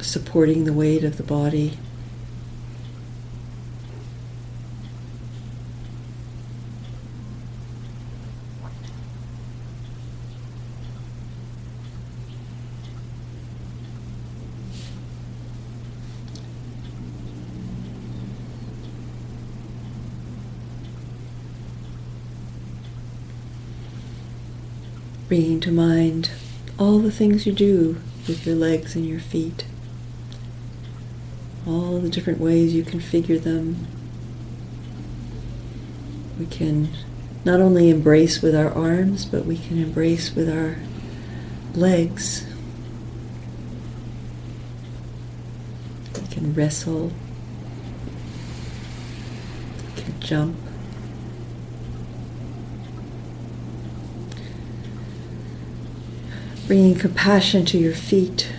Supporting 0.00 0.64
the 0.64 0.74
weight 0.74 1.04
of 1.04 1.16
the 1.16 1.22
body. 1.22 1.78
Bringing 25.34 25.58
to 25.58 25.72
mind 25.72 26.30
all 26.78 27.00
the 27.00 27.10
things 27.10 27.44
you 27.44 27.52
do 27.52 28.00
with 28.28 28.46
your 28.46 28.54
legs 28.54 28.94
and 28.94 29.04
your 29.04 29.18
feet, 29.18 29.64
all 31.66 31.98
the 31.98 32.08
different 32.08 32.38
ways 32.38 32.72
you 32.72 32.84
configure 32.84 33.42
them. 33.42 33.84
We 36.38 36.46
can 36.46 36.88
not 37.44 37.58
only 37.58 37.90
embrace 37.90 38.42
with 38.42 38.54
our 38.54 38.72
arms, 38.72 39.24
but 39.24 39.44
we 39.44 39.58
can 39.58 39.82
embrace 39.82 40.32
with 40.36 40.48
our 40.48 40.76
legs. 41.74 42.46
We 46.14 46.28
can 46.28 46.54
wrestle, 46.54 47.10
we 49.96 50.00
can 50.00 50.20
jump. 50.20 50.63
Bringing 56.66 56.94
compassion 56.94 57.64
to 57.66 57.76
your 57.76 57.92
feet 57.92 58.50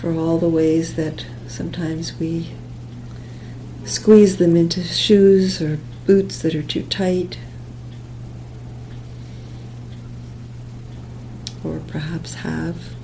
for 0.00 0.12
all 0.12 0.36
the 0.36 0.48
ways 0.48 0.96
that 0.96 1.24
sometimes 1.46 2.18
we 2.18 2.50
squeeze 3.84 4.36
them 4.36 4.54
into 4.56 4.82
shoes 4.82 5.62
or 5.62 5.78
boots 6.06 6.42
that 6.42 6.54
are 6.54 6.62
too 6.62 6.82
tight, 6.82 7.38
or 11.64 11.80
perhaps 11.86 12.34
have. 12.34 12.94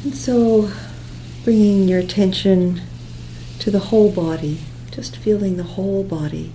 so, 0.13 0.71
bringing 1.43 1.87
your 1.87 1.99
attention 1.99 2.81
to 3.59 3.69
the 3.69 3.79
whole 3.79 4.11
body, 4.11 4.59
just 4.91 5.17
feeling 5.17 5.57
the 5.57 5.63
whole 5.63 6.03
body. 6.03 6.51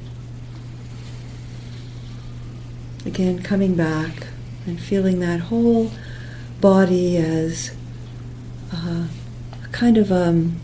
Again, 3.05 3.42
coming 3.42 3.75
back 3.77 4.27
and 4.66 4.81
feeling 4.81 5.21
that 5.21 5.40
whole 5.40 5.92
body 6.61 7.16
as 7.16 7.75
uh, 8.73 9.07
a 9.64 9.69
kind 9.69 9.97
of 9.97 10.11
um, 10.11 10.61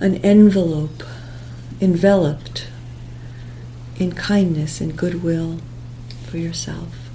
an 0.00 0.16
envelope 0.16 1.02
enveloped 1.80 2.68
in 3.96 4.12
kindness 4.12 4.80
and 4.80 4.96
goodwill 4.96 5.58
for 6.26 6.38
yourself. 6.38 7.09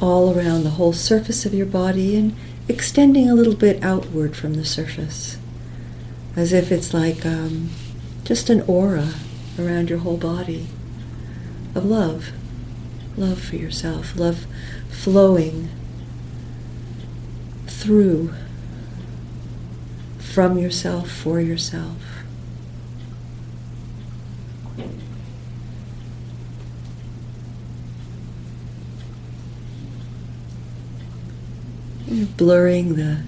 All 0.00 0.36
around 0.36 0.64
the 0.64 0.70
whole 0.70 0.92
surface 0.92 1.44
of 1.44 1.54
your 1.54 1.66
body 1.66 2.16
and 2.16 2.34
extending 2.68 3.28
a 3.28 3.34
little 3.34 3.54
bit 3.54 3.82
outward 3.82 4.36
from 4.36 4.54
the 4.54 4.64
surface, 4.64 5.38
as 6.36 6.52
if 6.52 6.72
it's 6.72 6.94
like 6.94 7.26
um, 7.26 7.70
just 8.24 8.48
an 8.48 8.62
aura 8.62 9.14
around 9.58 9.90
your 9.90 9.98
whole 9.98 10.16
body 10.16 10.68
of 11.74 11.84
love, 11.84 12.30
love 13.16 13.40
for 13.40 13.56
yourself, 13.56 14.16
love 14.16 14.46
flowing 14.88 15.68
through, 17.66 18.32
from 20.18 20.58
yourself, 20.58 21.10
for 21.10 21.40
yourself. 21.40 21.96
You're 32.06 32.19
blurring 32.36 32.96
the 32.96 33.22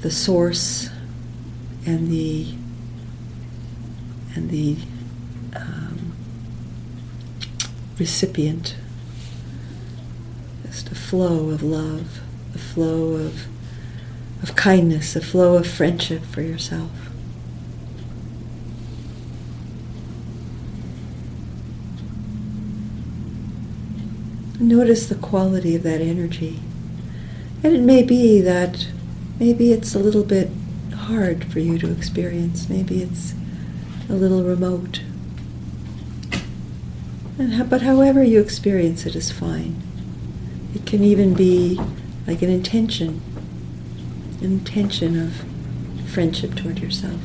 the 0.00 0.10
source 0.10 0.90
and 1.84 2.10
the 2.10 2.54
and 4.34 4.50
the 4.50 4.76
um, 5.56 6.12
recipient. 7.98 8.76
Just 10.64 10.90
a 10.92 10.94
flow 10.94 11.50
of 11.50 11.62
love, 11.62 12.20
a 12.54 12.58
flow 12.58 13.14
of 13.14 13.46
of 14.42 14.54
kindness, 14.54 15.16
a 15.16 15.20
flow 15.20 15.56
of 15.56 15.66
friendship 15.66 16.22
for 16.22 16.42
yourself. 16.42 16.90
Notice 24.60 25.06
the 25.06 25.14
quality 25.14 25.74
of 25.74 25.82
that 25.84 26.00
energy. 26.00 26.60
And 27.62 27.74
it 27.74 27.80
may 27.80 28.02
be 28.02 28.40
that 28.40 28.86
maybe 29.40 29.72
it's 29.72 29.94
a 29.94 29.98
little 29.98 30.24
bit 30.24 30.50
hard 30.94 31.44
for 31.46 31.58
you 31.58 31.78
to 31.78 31.90
experience. 31.90 32.68
Maybe 32.68 33.02
it's 33.02 33.34
a 34.08 34.12
little 34.14 34.44
remote. 34.44 35.02
But 37.36 37.82
however 37.82 38.22
you 38.22 38.40
experience 38.40 39.06
it 39.06 39.14
is 39.14 39.30
fine. 39.30 39.80
It 40.74 40.86
can 40.86 41.02
even 41.04 41.34
be 41.34 41.80
like 42.26 42.42
an 42.42 42.50
intention, 42.50 43.22
an 44.40 44.44
intention 44.44 45.18
of 45.20 45.44
friendship 46.10 46.54
toward 46.54 46.78
yourself. 46.78 47.20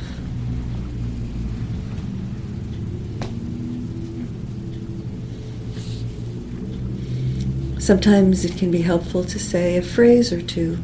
Sometimes 7.83 8.45
it 8.45 8.55
can 8.55 8.71
be 8.71 8.83
helpful 8.83 9.25
to 9.25 9.37
say 9.37 9.75
a 9.75 9.81
phrase 9.81 10.31
or 10.31 10.41
two 10.41 10.77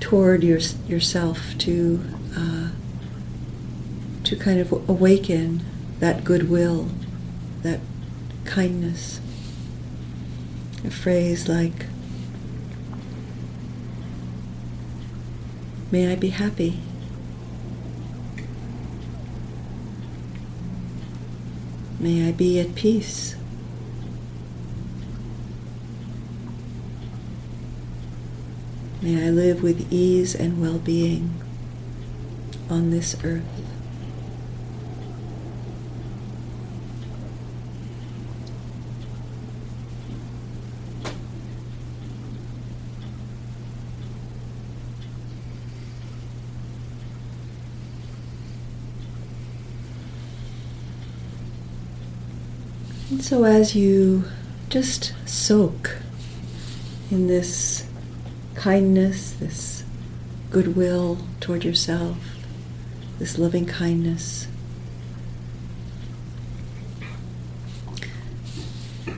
toward 0.00 0.44
your, 0.44 0.58
yourself 0.86 1.56
to 1.56 2.04
uh, 2.36 2.68
to 4.22 4.36
kind 4.36 4.60
of 4.60 4.70
awaken 4.86 5.64
that 6.00 6.24
goodwill, 6.24 6.90
that 7.62 7.80
kindness. 8.44 9.18
A 10.84 10.90
phrase 10.90 11.48
like, 11.48 11.86
May 15.90 16.12
I 16.12 16.16
be 16.16 16.28
happy. 16.28 16.80
May 21.98 22.28
I 22.28 22.32
be 22.32 22.60
at 22.60 22.74
peace. 22.74 23.36
May 29.02 29.26
I 29.26 29.30
live 29.30 29.64
with 29.64 29.92
ease 29.92 30.32
and 30.32 30.62
well 30.62 30.78
being 30.78 31.34
on 32.70 32.90
this 32.90 33.16
earth. 33.24 33.42
And 53.10 53.20
so, 53.20 53.42
as 53.42 53.74
you 53.74 54.26
just 54.68 55.12
soak 55.26 55.96
in 57.10 57.26
this 57.26 57.84
kindness, 58.62 59.32
this 59.32 59.82
goodwill 60.52 61.18
toward 61.40 61.64
yourself, 61.64 62.16
this 63.18 63.36
loving 63.36 63.66
kindness. 63.66 64.46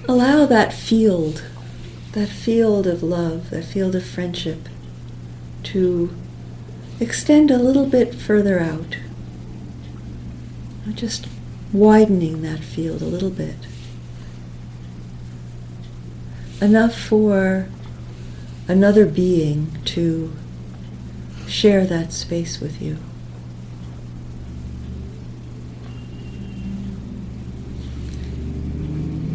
Allow 0.09 0.47
that 0.47 0.73
field, 0.73 1.45
that 2.13 2.31
field 2.31 2.87
of 2.87 3.03
love, 3.03 3.51
that 3.51 3.65
field 3.67 3.95
of 3.95 4.07
friendship 4.07 4.67
to 5.65 6.17
extend 6.99 7.51
a 7.51 7.59
little 7.59 7.87
bit 7.87 8.15
further 8.15 8.59
out. 8.59 8.97
Just 10.95 11.27
widening 11.71 12.41
that 12.41 12.61
field 12.61 13.03
a 13.03 13.07
little 13.07 13.29
bit. 13.29 13.57
Enough 16.63 16.99
for 16.99 17.69
another 18.67 19.05
being 19.07 19.71
to 19.85 20.33
share 21.47 21.87
that 21.87 22.13
space 22.13 22.61
with 22.61 22.81
you. 22.81 22.99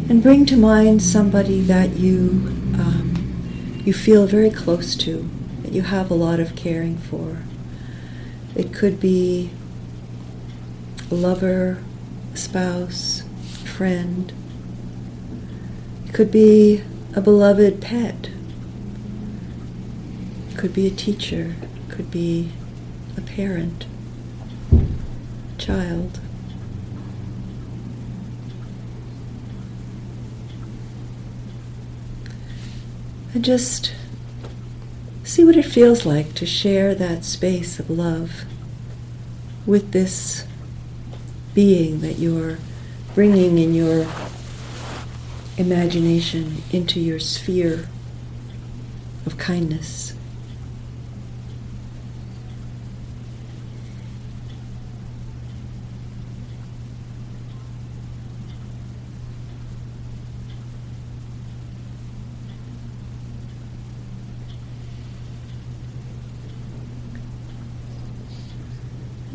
And 0.08 0.22
bring 0.22 0.44
to 0.46 0.56
mind 0.56 1.02
somebody 1.02 1.60
that 1.62 1.96
you 1.96 2.48
um, 2.74 3.82
you 3.84 3.92
feel 3.92 4.26
very 4.26 4.50
close 4.50 4.96
to, 4.96 5.28
that 5.62 5.72
you 5.72 5.82
have 5.82 6.10
a 6.10 6.14
lot 6.14 6.40
of 6.40 6.56
caring 6.56 6.98
for. 6.98 7.38
It 8.56 8.74
could 8.74 8.98
be 8.98 9.50
a 11.10 11.14
lover, 11.14 11.82
a 12.34 12.36
spouse, 12.36 13.22
a 13.22 13.68
friend. 13.68 14.32
It 16.06 16.12
could 16.12 16.32
be 16.32 16.82
a 17.14 17.20
beloved 17.20 17.80
pet 17.80 18.29
could 20.60 20.74
be 20.74 20.86
a 20.86 20.90
teacher, 20.90 21.54
could 21.88 22.10
be 22.10 22.52
a 23.16 23.20
parent, 23.22 23.86
child. 25.56 26.20
And 33.32 33.42
just 33.42 33.94
see 35.24 35.46
what 35.46 35.56
it 35.56 35.64
feels 35.64 36.04
like 36.04 36.34
to 36.34 36.44
share 36.44 36.94
that 36.94 37.24
space 37.24 37.80
of 37.80 37.88
love 37.88 38.44
with 39.64 39.92
this 39.92 40.46
being 41.54 42.02
that 42.02 42.18
you're 42.18 42.58
bringing 43.14 43.56
in 43.56 43.72
your 43.72 44.06
imagination 45.56 46.58
into 46.70 47.00
your 47.00 47.18
sphere 47.18 47.88
of 49.24 49.38
kindness. 49.38 50.12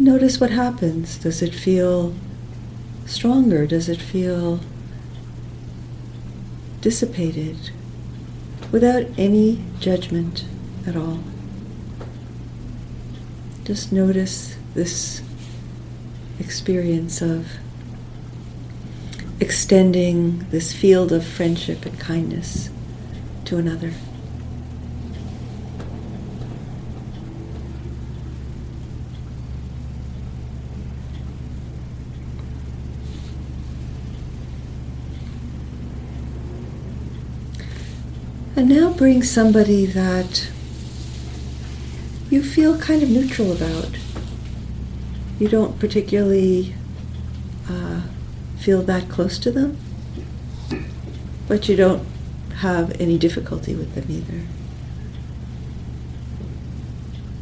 Notice 0.05 0.39
what 0.39 0.51
happens. 0.51 1.17
Does 1.17 1.41
it 1.41 1.55
feel 1.55 2.13
stronger? 3.07 3.65
Does 3.65 3.89
it 3.89 3.99
feel 3.99 4.59
dissipated 6.79 7.71
without 8.71 9.07
any 9.17 9.63
judgment 9.79 10.45
at 10.85 10.95
all? 10.95 11.23
Just 13.63 13.91
notice 13.91 14.55
this 14.75 15.23
experience 16.39 17.19
of 17.19 17.53
extending 19.39 20.45
this 20.51 20.71
field 20.71 21.11
of 21.11 21.25
friendship 21.25 21.83
and 21.83 21.99
kindness 21.99 22.69
to 23.45 23.57
another. 23.57 23.93
And 38.57 38.69
now 38.69 38.93
bring 38.93 39.21
somebody 39.21 39.85
that 39.85 40.49
you 42.29 42.41
feel 42.41 42.79
kind 42.79 43.03
of 43.03 43.09
neutral 43.09 43.51
about. 43.51 43.97
You 45.39 45.49
don't 45.49 45.77
particularly 45.77 46.73
uh, 47.69 48.03
feel 48.57 48.81
that 48.83 49.09
close 49.09 49.37
to 49.39 49.51
them, 49.51 49.77
but 51.49 51.67
you 51.67 51.75
don't 51.75 52.07
have 52.59 52.99
any 53.01 53.17
difficulty 53.17 53.75
with 53.75 53.93
them 53.93 54.05
either. 54.09 54.45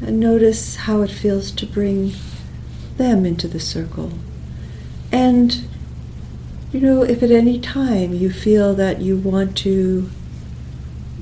And 0.01 0.19
notice 0.19 0.77
how 0.77 1.01
it 1.01 1.11
feels 1.11 1.51
to 1.51 1.67
bring 1.67 2.13
them 2.97 3.23
into 3.23 3.47
the 3.47 3.59
circle. 3.59 4.13
And, 5.11 5.67
you 6.71 6.79
know, 6.81 7.03
if 7.03 7.21
at 7.21 7.29
any 7.29 7.59
time 7.59 8.13
you 8.13 8.31
feel 8.31 8.73
that 8.73 9.01
you 9.01 9.15
want 9.15 9.55
to 9.59 10.09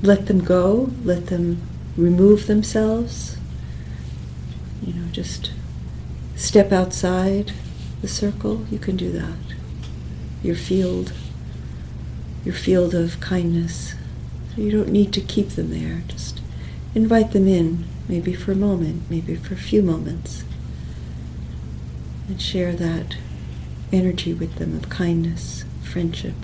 let 0.02 0.26
them 0.26 0.42
go, 0.42 0.90
let 1.04 1.28
them 1.28 1.62
remove 1.96 2.46
themselves, 2.46 3.36
you 4.82 4.92
know, 4.94 5.08
just 5.12 5.52
step 6.34 6.72
outside 6.72 7.52
the 8.00 8.08
circle, 8.08 8.66
you 8.70 8.78
can 8.78 8.96
do 8.96 9.12
that. 9.12 9.36
Your 10.42 10.56
field, 10.56 11.12
your 12.44 12.54
field 12.54 12.94
of 12.94 13.20
kindness. 13.20 13.94
So 14.54 14.60
you 14.60 14.72
don't 14.72 14.90
need 14.90 15.12
to 15.12 15.20
keep 15.20 15.50
them 15.50 15.70
there. 15.70 16.02
Just 16.08 16.40
invite 16.94 17.30
them 17.30 17.46
in, 17.46 17.84
maybe 18.08 18.34
for 18.34 18.52
a 18.52 18.56
moment, 18.56 19.02
maybe 19.08 19.36
for 19.36 19.54
a 19.54 19.56
few 19.56 19.82
moments, 19.82 20.44
and 22.28 22.42
share 22.42 22.72
that 22.72 23.16
energy 23.92 24.34
with 24.34 24.56
them 24.56 24.76
of 24.76 24.88
kindness, 24.88 25.64
friendship. 25.82 26.34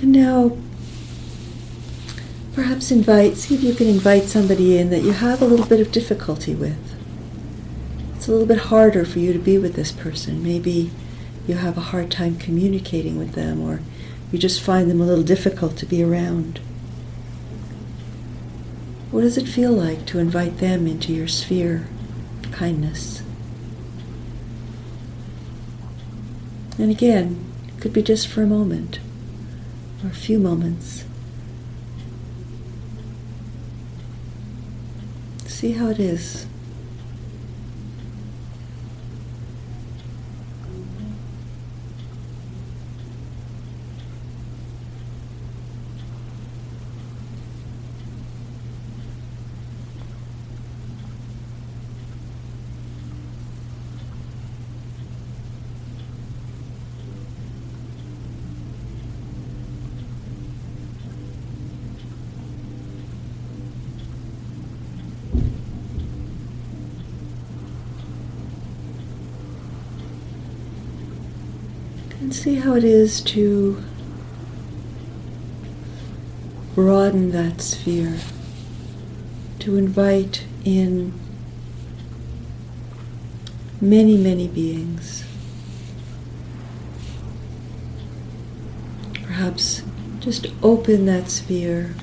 And 0.00 0.12
now, 0.12 0.56
perhaps 2.54 2.90
invite, 2.90 3.36
see 3.36 3.54
if 3.54 3.62
you 3.62 3.74
can 3.74 3.86
invite 3.86 4.24
somebody 4.24 4.78
in 4.78 4.88
that 4.90 5.02
you 5.02 5.12
have 5.12 5.42
a 5.42 5.46
little 5.46 5.66
bit 5.66 5.80
of 5.80 5.92
difficulty 5.92 6.54
with. 6.54 6.78
It's 8.16 8.26
a 8.26 8.32
little 8.32 8.46
bit 8.46 8.58
harder 8.58 9.04
for 9.04 9.18
you 9.18 9.32
to 9.34 9.38
be 9.38 9.58
with 9.58 9.74
this 9.74 9.92
person. 9.92 10.42
Maybe 10.42 10.90
you 11.46 11.56
have 11.56 11.76
a 11.76 11.82
hard 11.82 12.10
time 12.10 12.38
communicating 12.38 13.18
with 13.18 13.32
them, 13.32 13.60
or 13.60 13.80
you 14.32 14.38
just 14.38 14.62
find 14.62 14.90
them 14.90 15.00
a 15.00 15.06
little 15.06 15.24
difficult 15.24 15.76
to 15.78 15.86
be 15.86 16.02
around. 16.02 16.60
What 19.10 19.22
does 19.22 19.36
it 19.36 19.48
feel 19.48 19.72
like 19.72 20.06
to 20.06 20.18
invite 20.18 20.58
them 20.58 20.86
into 20.86 21.12
your 21.12 21.28
sphere 21.28 21.86
of 22.42 22.52
kindness? 22.52 23.22
And 26.78 26.90
again, 26.90 27.44
it 27.68 27.80
could 27.82 27.92
be 27.92 28.02
just 28.02 28.28
for 28.28 28.42
a 28.42 28.46
moment 28.46 29.00
or 30.02 30.08
a 30.08 30.14
few 30.14 30.38
moments. 30.38 31.04
See 35.46 35.72
how 35.72 35.88
it 35.88 35.98
is. 36.00 36.46
And 72.20 72.34
see 72.34 72.56
how 72.70 72.76
it 72.76 72.84
is 72.84 73.20
to 73.20 73.82
broaden 76.76 77.32
that 77.32 77.60
sphere, 77.60 78.16
to 79.58 79.76
invite 79.76 80.44
in 80.64 81.12
many, 83.80 84.16
many 84.16 84.46
beings. 84.46 85.24
Perhaps 89.24 89.82
just 90.20 90.46
open 90.62 91.06
that 91.06 91.28
sphere 91.28 91.96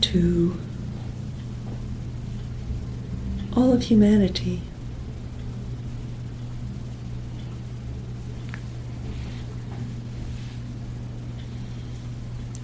to 0.00 0.58
all 3.54 3.72
of 3.72 3.84
humanity. 3.84 4.62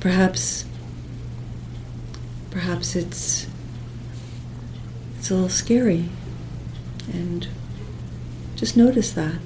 Perhaps 0.06 0.64
perhaps 2.52 2.94
it's 2.94 3.48
it's 5.18 5.32
a 5.32 5.34
little 5.34 5.48
scary 5.48 6.10
and 7.12 7.48
just 8.54 8.76
notice 8.76 9.10
that. 9.10 9.40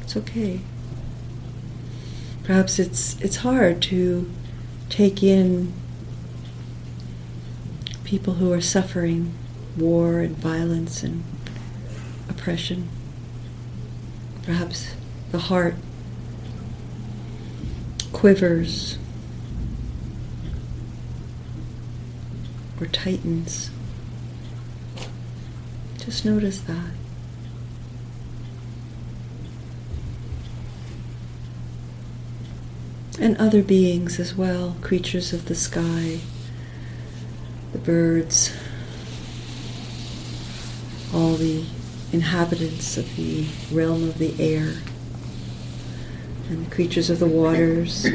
It's 0.00 0.16
okay. 0.16 0.60
Perhaps 2.42 2.78
it's 2.78 3.20
it's 3.20 3.36
hard 3.36 3.82
to 3.82 4.30
take 4.88 5.22
in 5.22 5.74
people 8.04 8.36
who 8.36 8.54
are 8.54 8.62
suffering 8.62 9.34
war 9.76 10.20
and 10.20 10.38
violence 10.38 11.02
and 11.02 11.22
oppression. 12.30 12.88
Perhaps 14.42 14.94
the 15.32 15.38
heart 15.38 15.74
quivers 18.14 18.96
or 22.80 22.86
tightens. 22.86 23.70
Just 25.98 26.24
notice 26.24 26.60
that. 26.60 26.90
And 33.18 33.36
other 33.38 33.62
beings 33.62 34.20
as 34.20 34.34
well, 34.34 34.76
creatures 34.82 35.32
of 35.32 35.46
the 35.46 35.54
sky, 35.54 36.20
the 37.72 37.78
birds, 37.78 38.54
all 41.14 41.34
the 41.34 41.64
inhabitants 42.12 42.96
of 42.96 43.16
the 43.16 43.46
realm 43.72 44.04
of 44.04 44.18
the 44.18 44.34
air, 44.38 44.74
and 46.48 46.66
the 46.66 46.70
creatures 46.74 47.08
of 47.10 47.18
the 47.18 47.26
waters. 47.26 48.06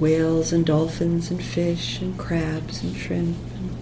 Whales 0.00 0.52
and 0.52 0.64
dolphins 0.64 1.30
and 1.30 1.42
fish 1.42 2.00
and 2.00 2.18
crabs 2.18 2.82
and 2.82 2.96
shrimp 2.96 3.36
and 3.54 3.76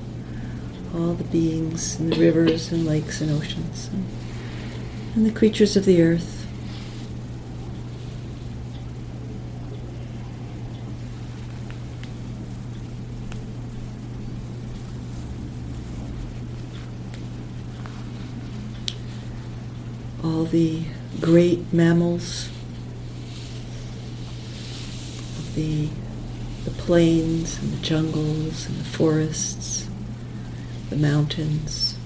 all 0.95 1.15
the 1.15 1.25
beings 1.25 2.01
in 2.01 2.11
the 2.11 2.17
rivers 2.17 2.73
and 2.73 2.87
lakes 2.87 3.21
and 3.21 3.31
oceans 3.31 3.89
and, 3.93 4.07
and 5.15 5.27
the 5.27 5.31
creatures 5.31 5.77
of 5.77 5.85
the 5.85 6.03
earth. 6.03 6.33
All 20.25 20.45
the 20.45 20.83
great 21.21 21.73
mammals 21.73 22.51
the, 25.57 25.87
the 25.87 26.06
plains 26.87 27.59
and 27.59 27.73
the 27.73 27.83
jungles 27.83 28.69
and 28.69 28.79
the 28.79 28.85
forests, 28.85 29.89
the 30.89 30.95
mountains. 30.95 31.99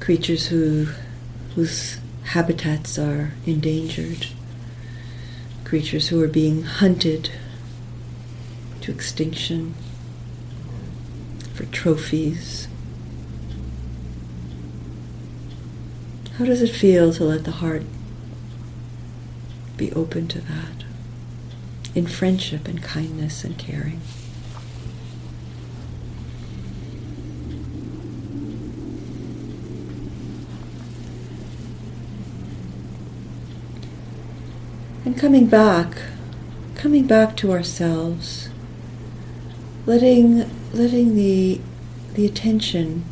Creatures 0.00 0.48
who, 0.48 0.88
whose 1.54 1.98
habitats 2.24 2.98
are 2.98 3.30
endangered, 3.46 4.26
creatures 5.62 6.08
who 6.08 6.20
are 6.20 6.26
being 6.26 6.64
hunted 6.64 7.30
to 8.80 8.90
extinction 8.90 9.76
for 11.54 11.66
trophies. 11.66 12.66
How 16.38 16.46
does 16.46 16.62
it 16.62 16.70
feel 16.70 17.12
to 17.12 17.24
let 17.24 17.44
the 17.44 17.50
heart 17.50 17.82
be 19.76 19.92
open 19.92 20.28
to 20.28 20.40
that 20.40 20.84
in 21.94 22.06
friendship 22.06 22.66
and 22.66 22.82
kindness 22.82 23.44
and 23.44 23.58
caring? 23.58 24.00
And 35.04 35.18
coming 35.18 35.46
back, 35.46 35.98
coming 36.74 37.06
back 37.06 37.36
to 37.38 37.52
ourselves, 37.52 38.48
letting 39.84 40.48
letting 40.72 41.14
the 41.14 41.60
the 42.14 42.24
attention, 42.24 43.04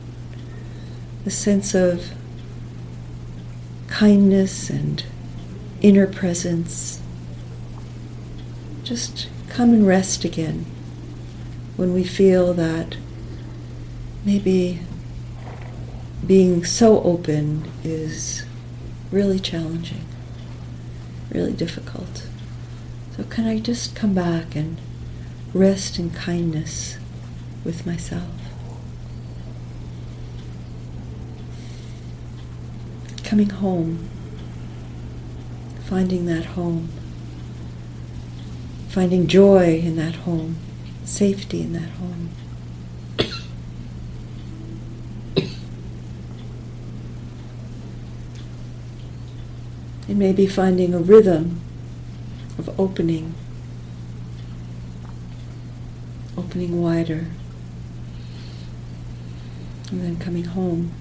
the 1.25 1.31
sense 1.31 1.75
of 1.75 2.13
kindness 4.01 4.71
and 4.71 5.05
inner 5.83 6.07
presence 6.07 7.03
just 8.83 9.29
come 9.51 9.75
and 9.75 9.87
rest 9.87 10.25
again 10.25 10.65
when 11.77 11.93
we 11.93 12.03
feel 12.03 12.55
that 12.55 12.97
maybe 14.25 14.81
being 16.27 16.65
so 16.65 17.03
open 17.03 17.71
is 17.85 18.47
really 19.11 19.39
challenging 19.39 20.07
really 21.31 21.53
difficult. 21.53 22.27
So, 23.17 23.25
can 23.25 23.47
I 23.47 23.59
just 23.59 23.95
come 23.95 24.15
back 24.15 24.57
and 24.57 24.79
rest 25.53 25.99
in 25.99 26.11
kindness 26.11 26.97
with 27.65 27.85
myself? 27.85 28.40
Coming 33.31 33.51
home, 33.51 34.09
finding 35.85 36.27
that 36.27 36.47
home, 36.47 36.89
finding 38.89 39.29
joy 39.29 39.79
in 39.79 39.95
that 39.95 40.17
home, 40.17 40.57
safety 41.05 41.61
in 41.61 41.73
that 41.75 41.91
home. 41.91 42.31
It 50.09 50.17
may 50.17 50.33
be 50.33 50.49
finding 50.49 50.93
a 50.93 50.99
rhythm 50.99 51.61
of 52.59 52.81
opening, 52.81 53.37
opening 56.37 56.83
wider, 56.83 57.27
and 59.93 60.03
then 60.03 60.19
coming 60.19 60.47
home. 60.47 60.93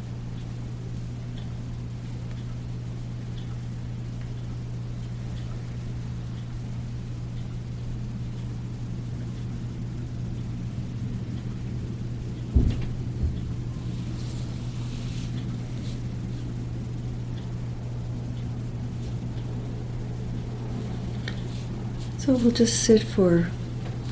So 22.30 22.36
we'll 22.36 22.52
just 22.52 22.84
sit 22.84 23.02
for 23.02 23.50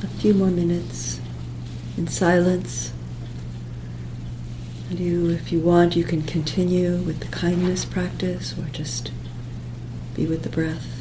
a 0.01 0.07
few 0.07 0.33
more 0.33 0.49
minutes 0.49 1.21
in 1.95 2.07
silence. 2.07 2.91
And 4.89 4.99
you, 4.99 5.29
if 5.29 5.51
you 5.51 5.59
want, 5.59 5.95
you 5.95 6.03
can 6.03 6.23
continue 6.23 6.95
with 6.95 7.19
the 7.19 7.27
kindness 7.27 7.85
practice 7.85 8.57
or 8.57 8.69
just 8.71 9.11
be 10.15 10.25
with 10.25 10.41
the 10.41 10.49
breath. 10.49 10.96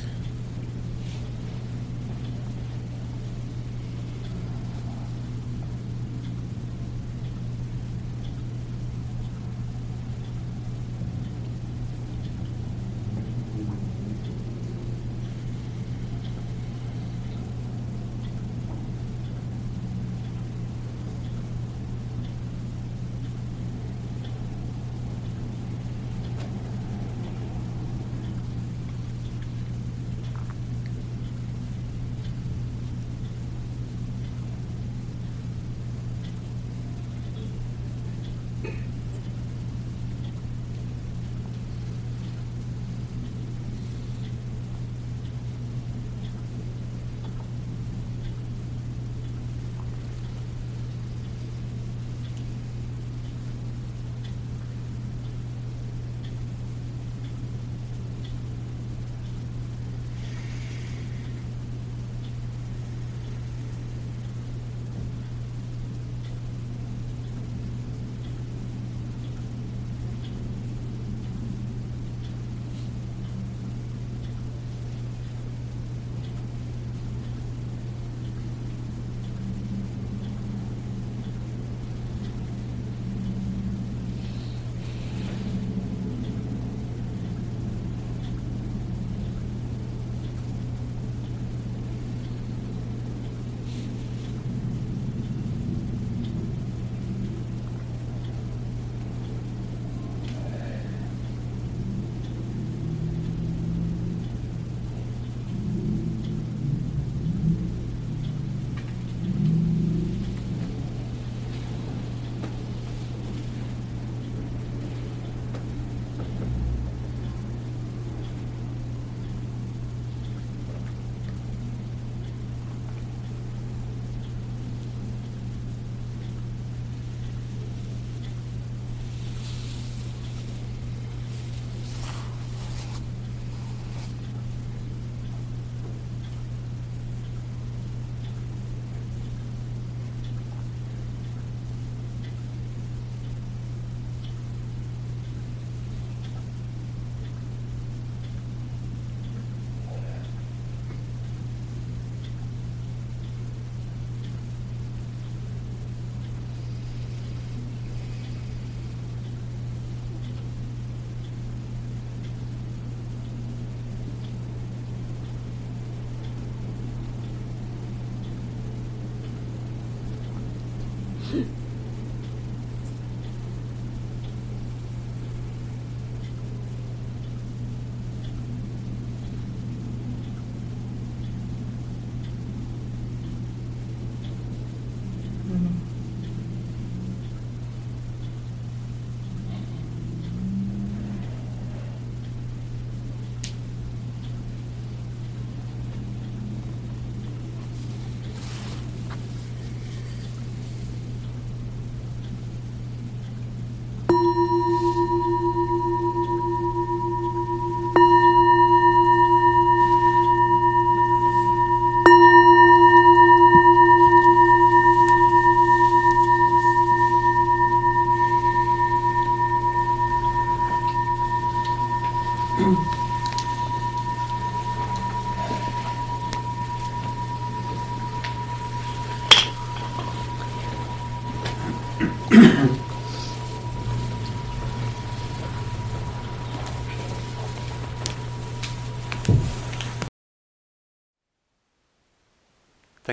Mm-hmm. 171.26 171.56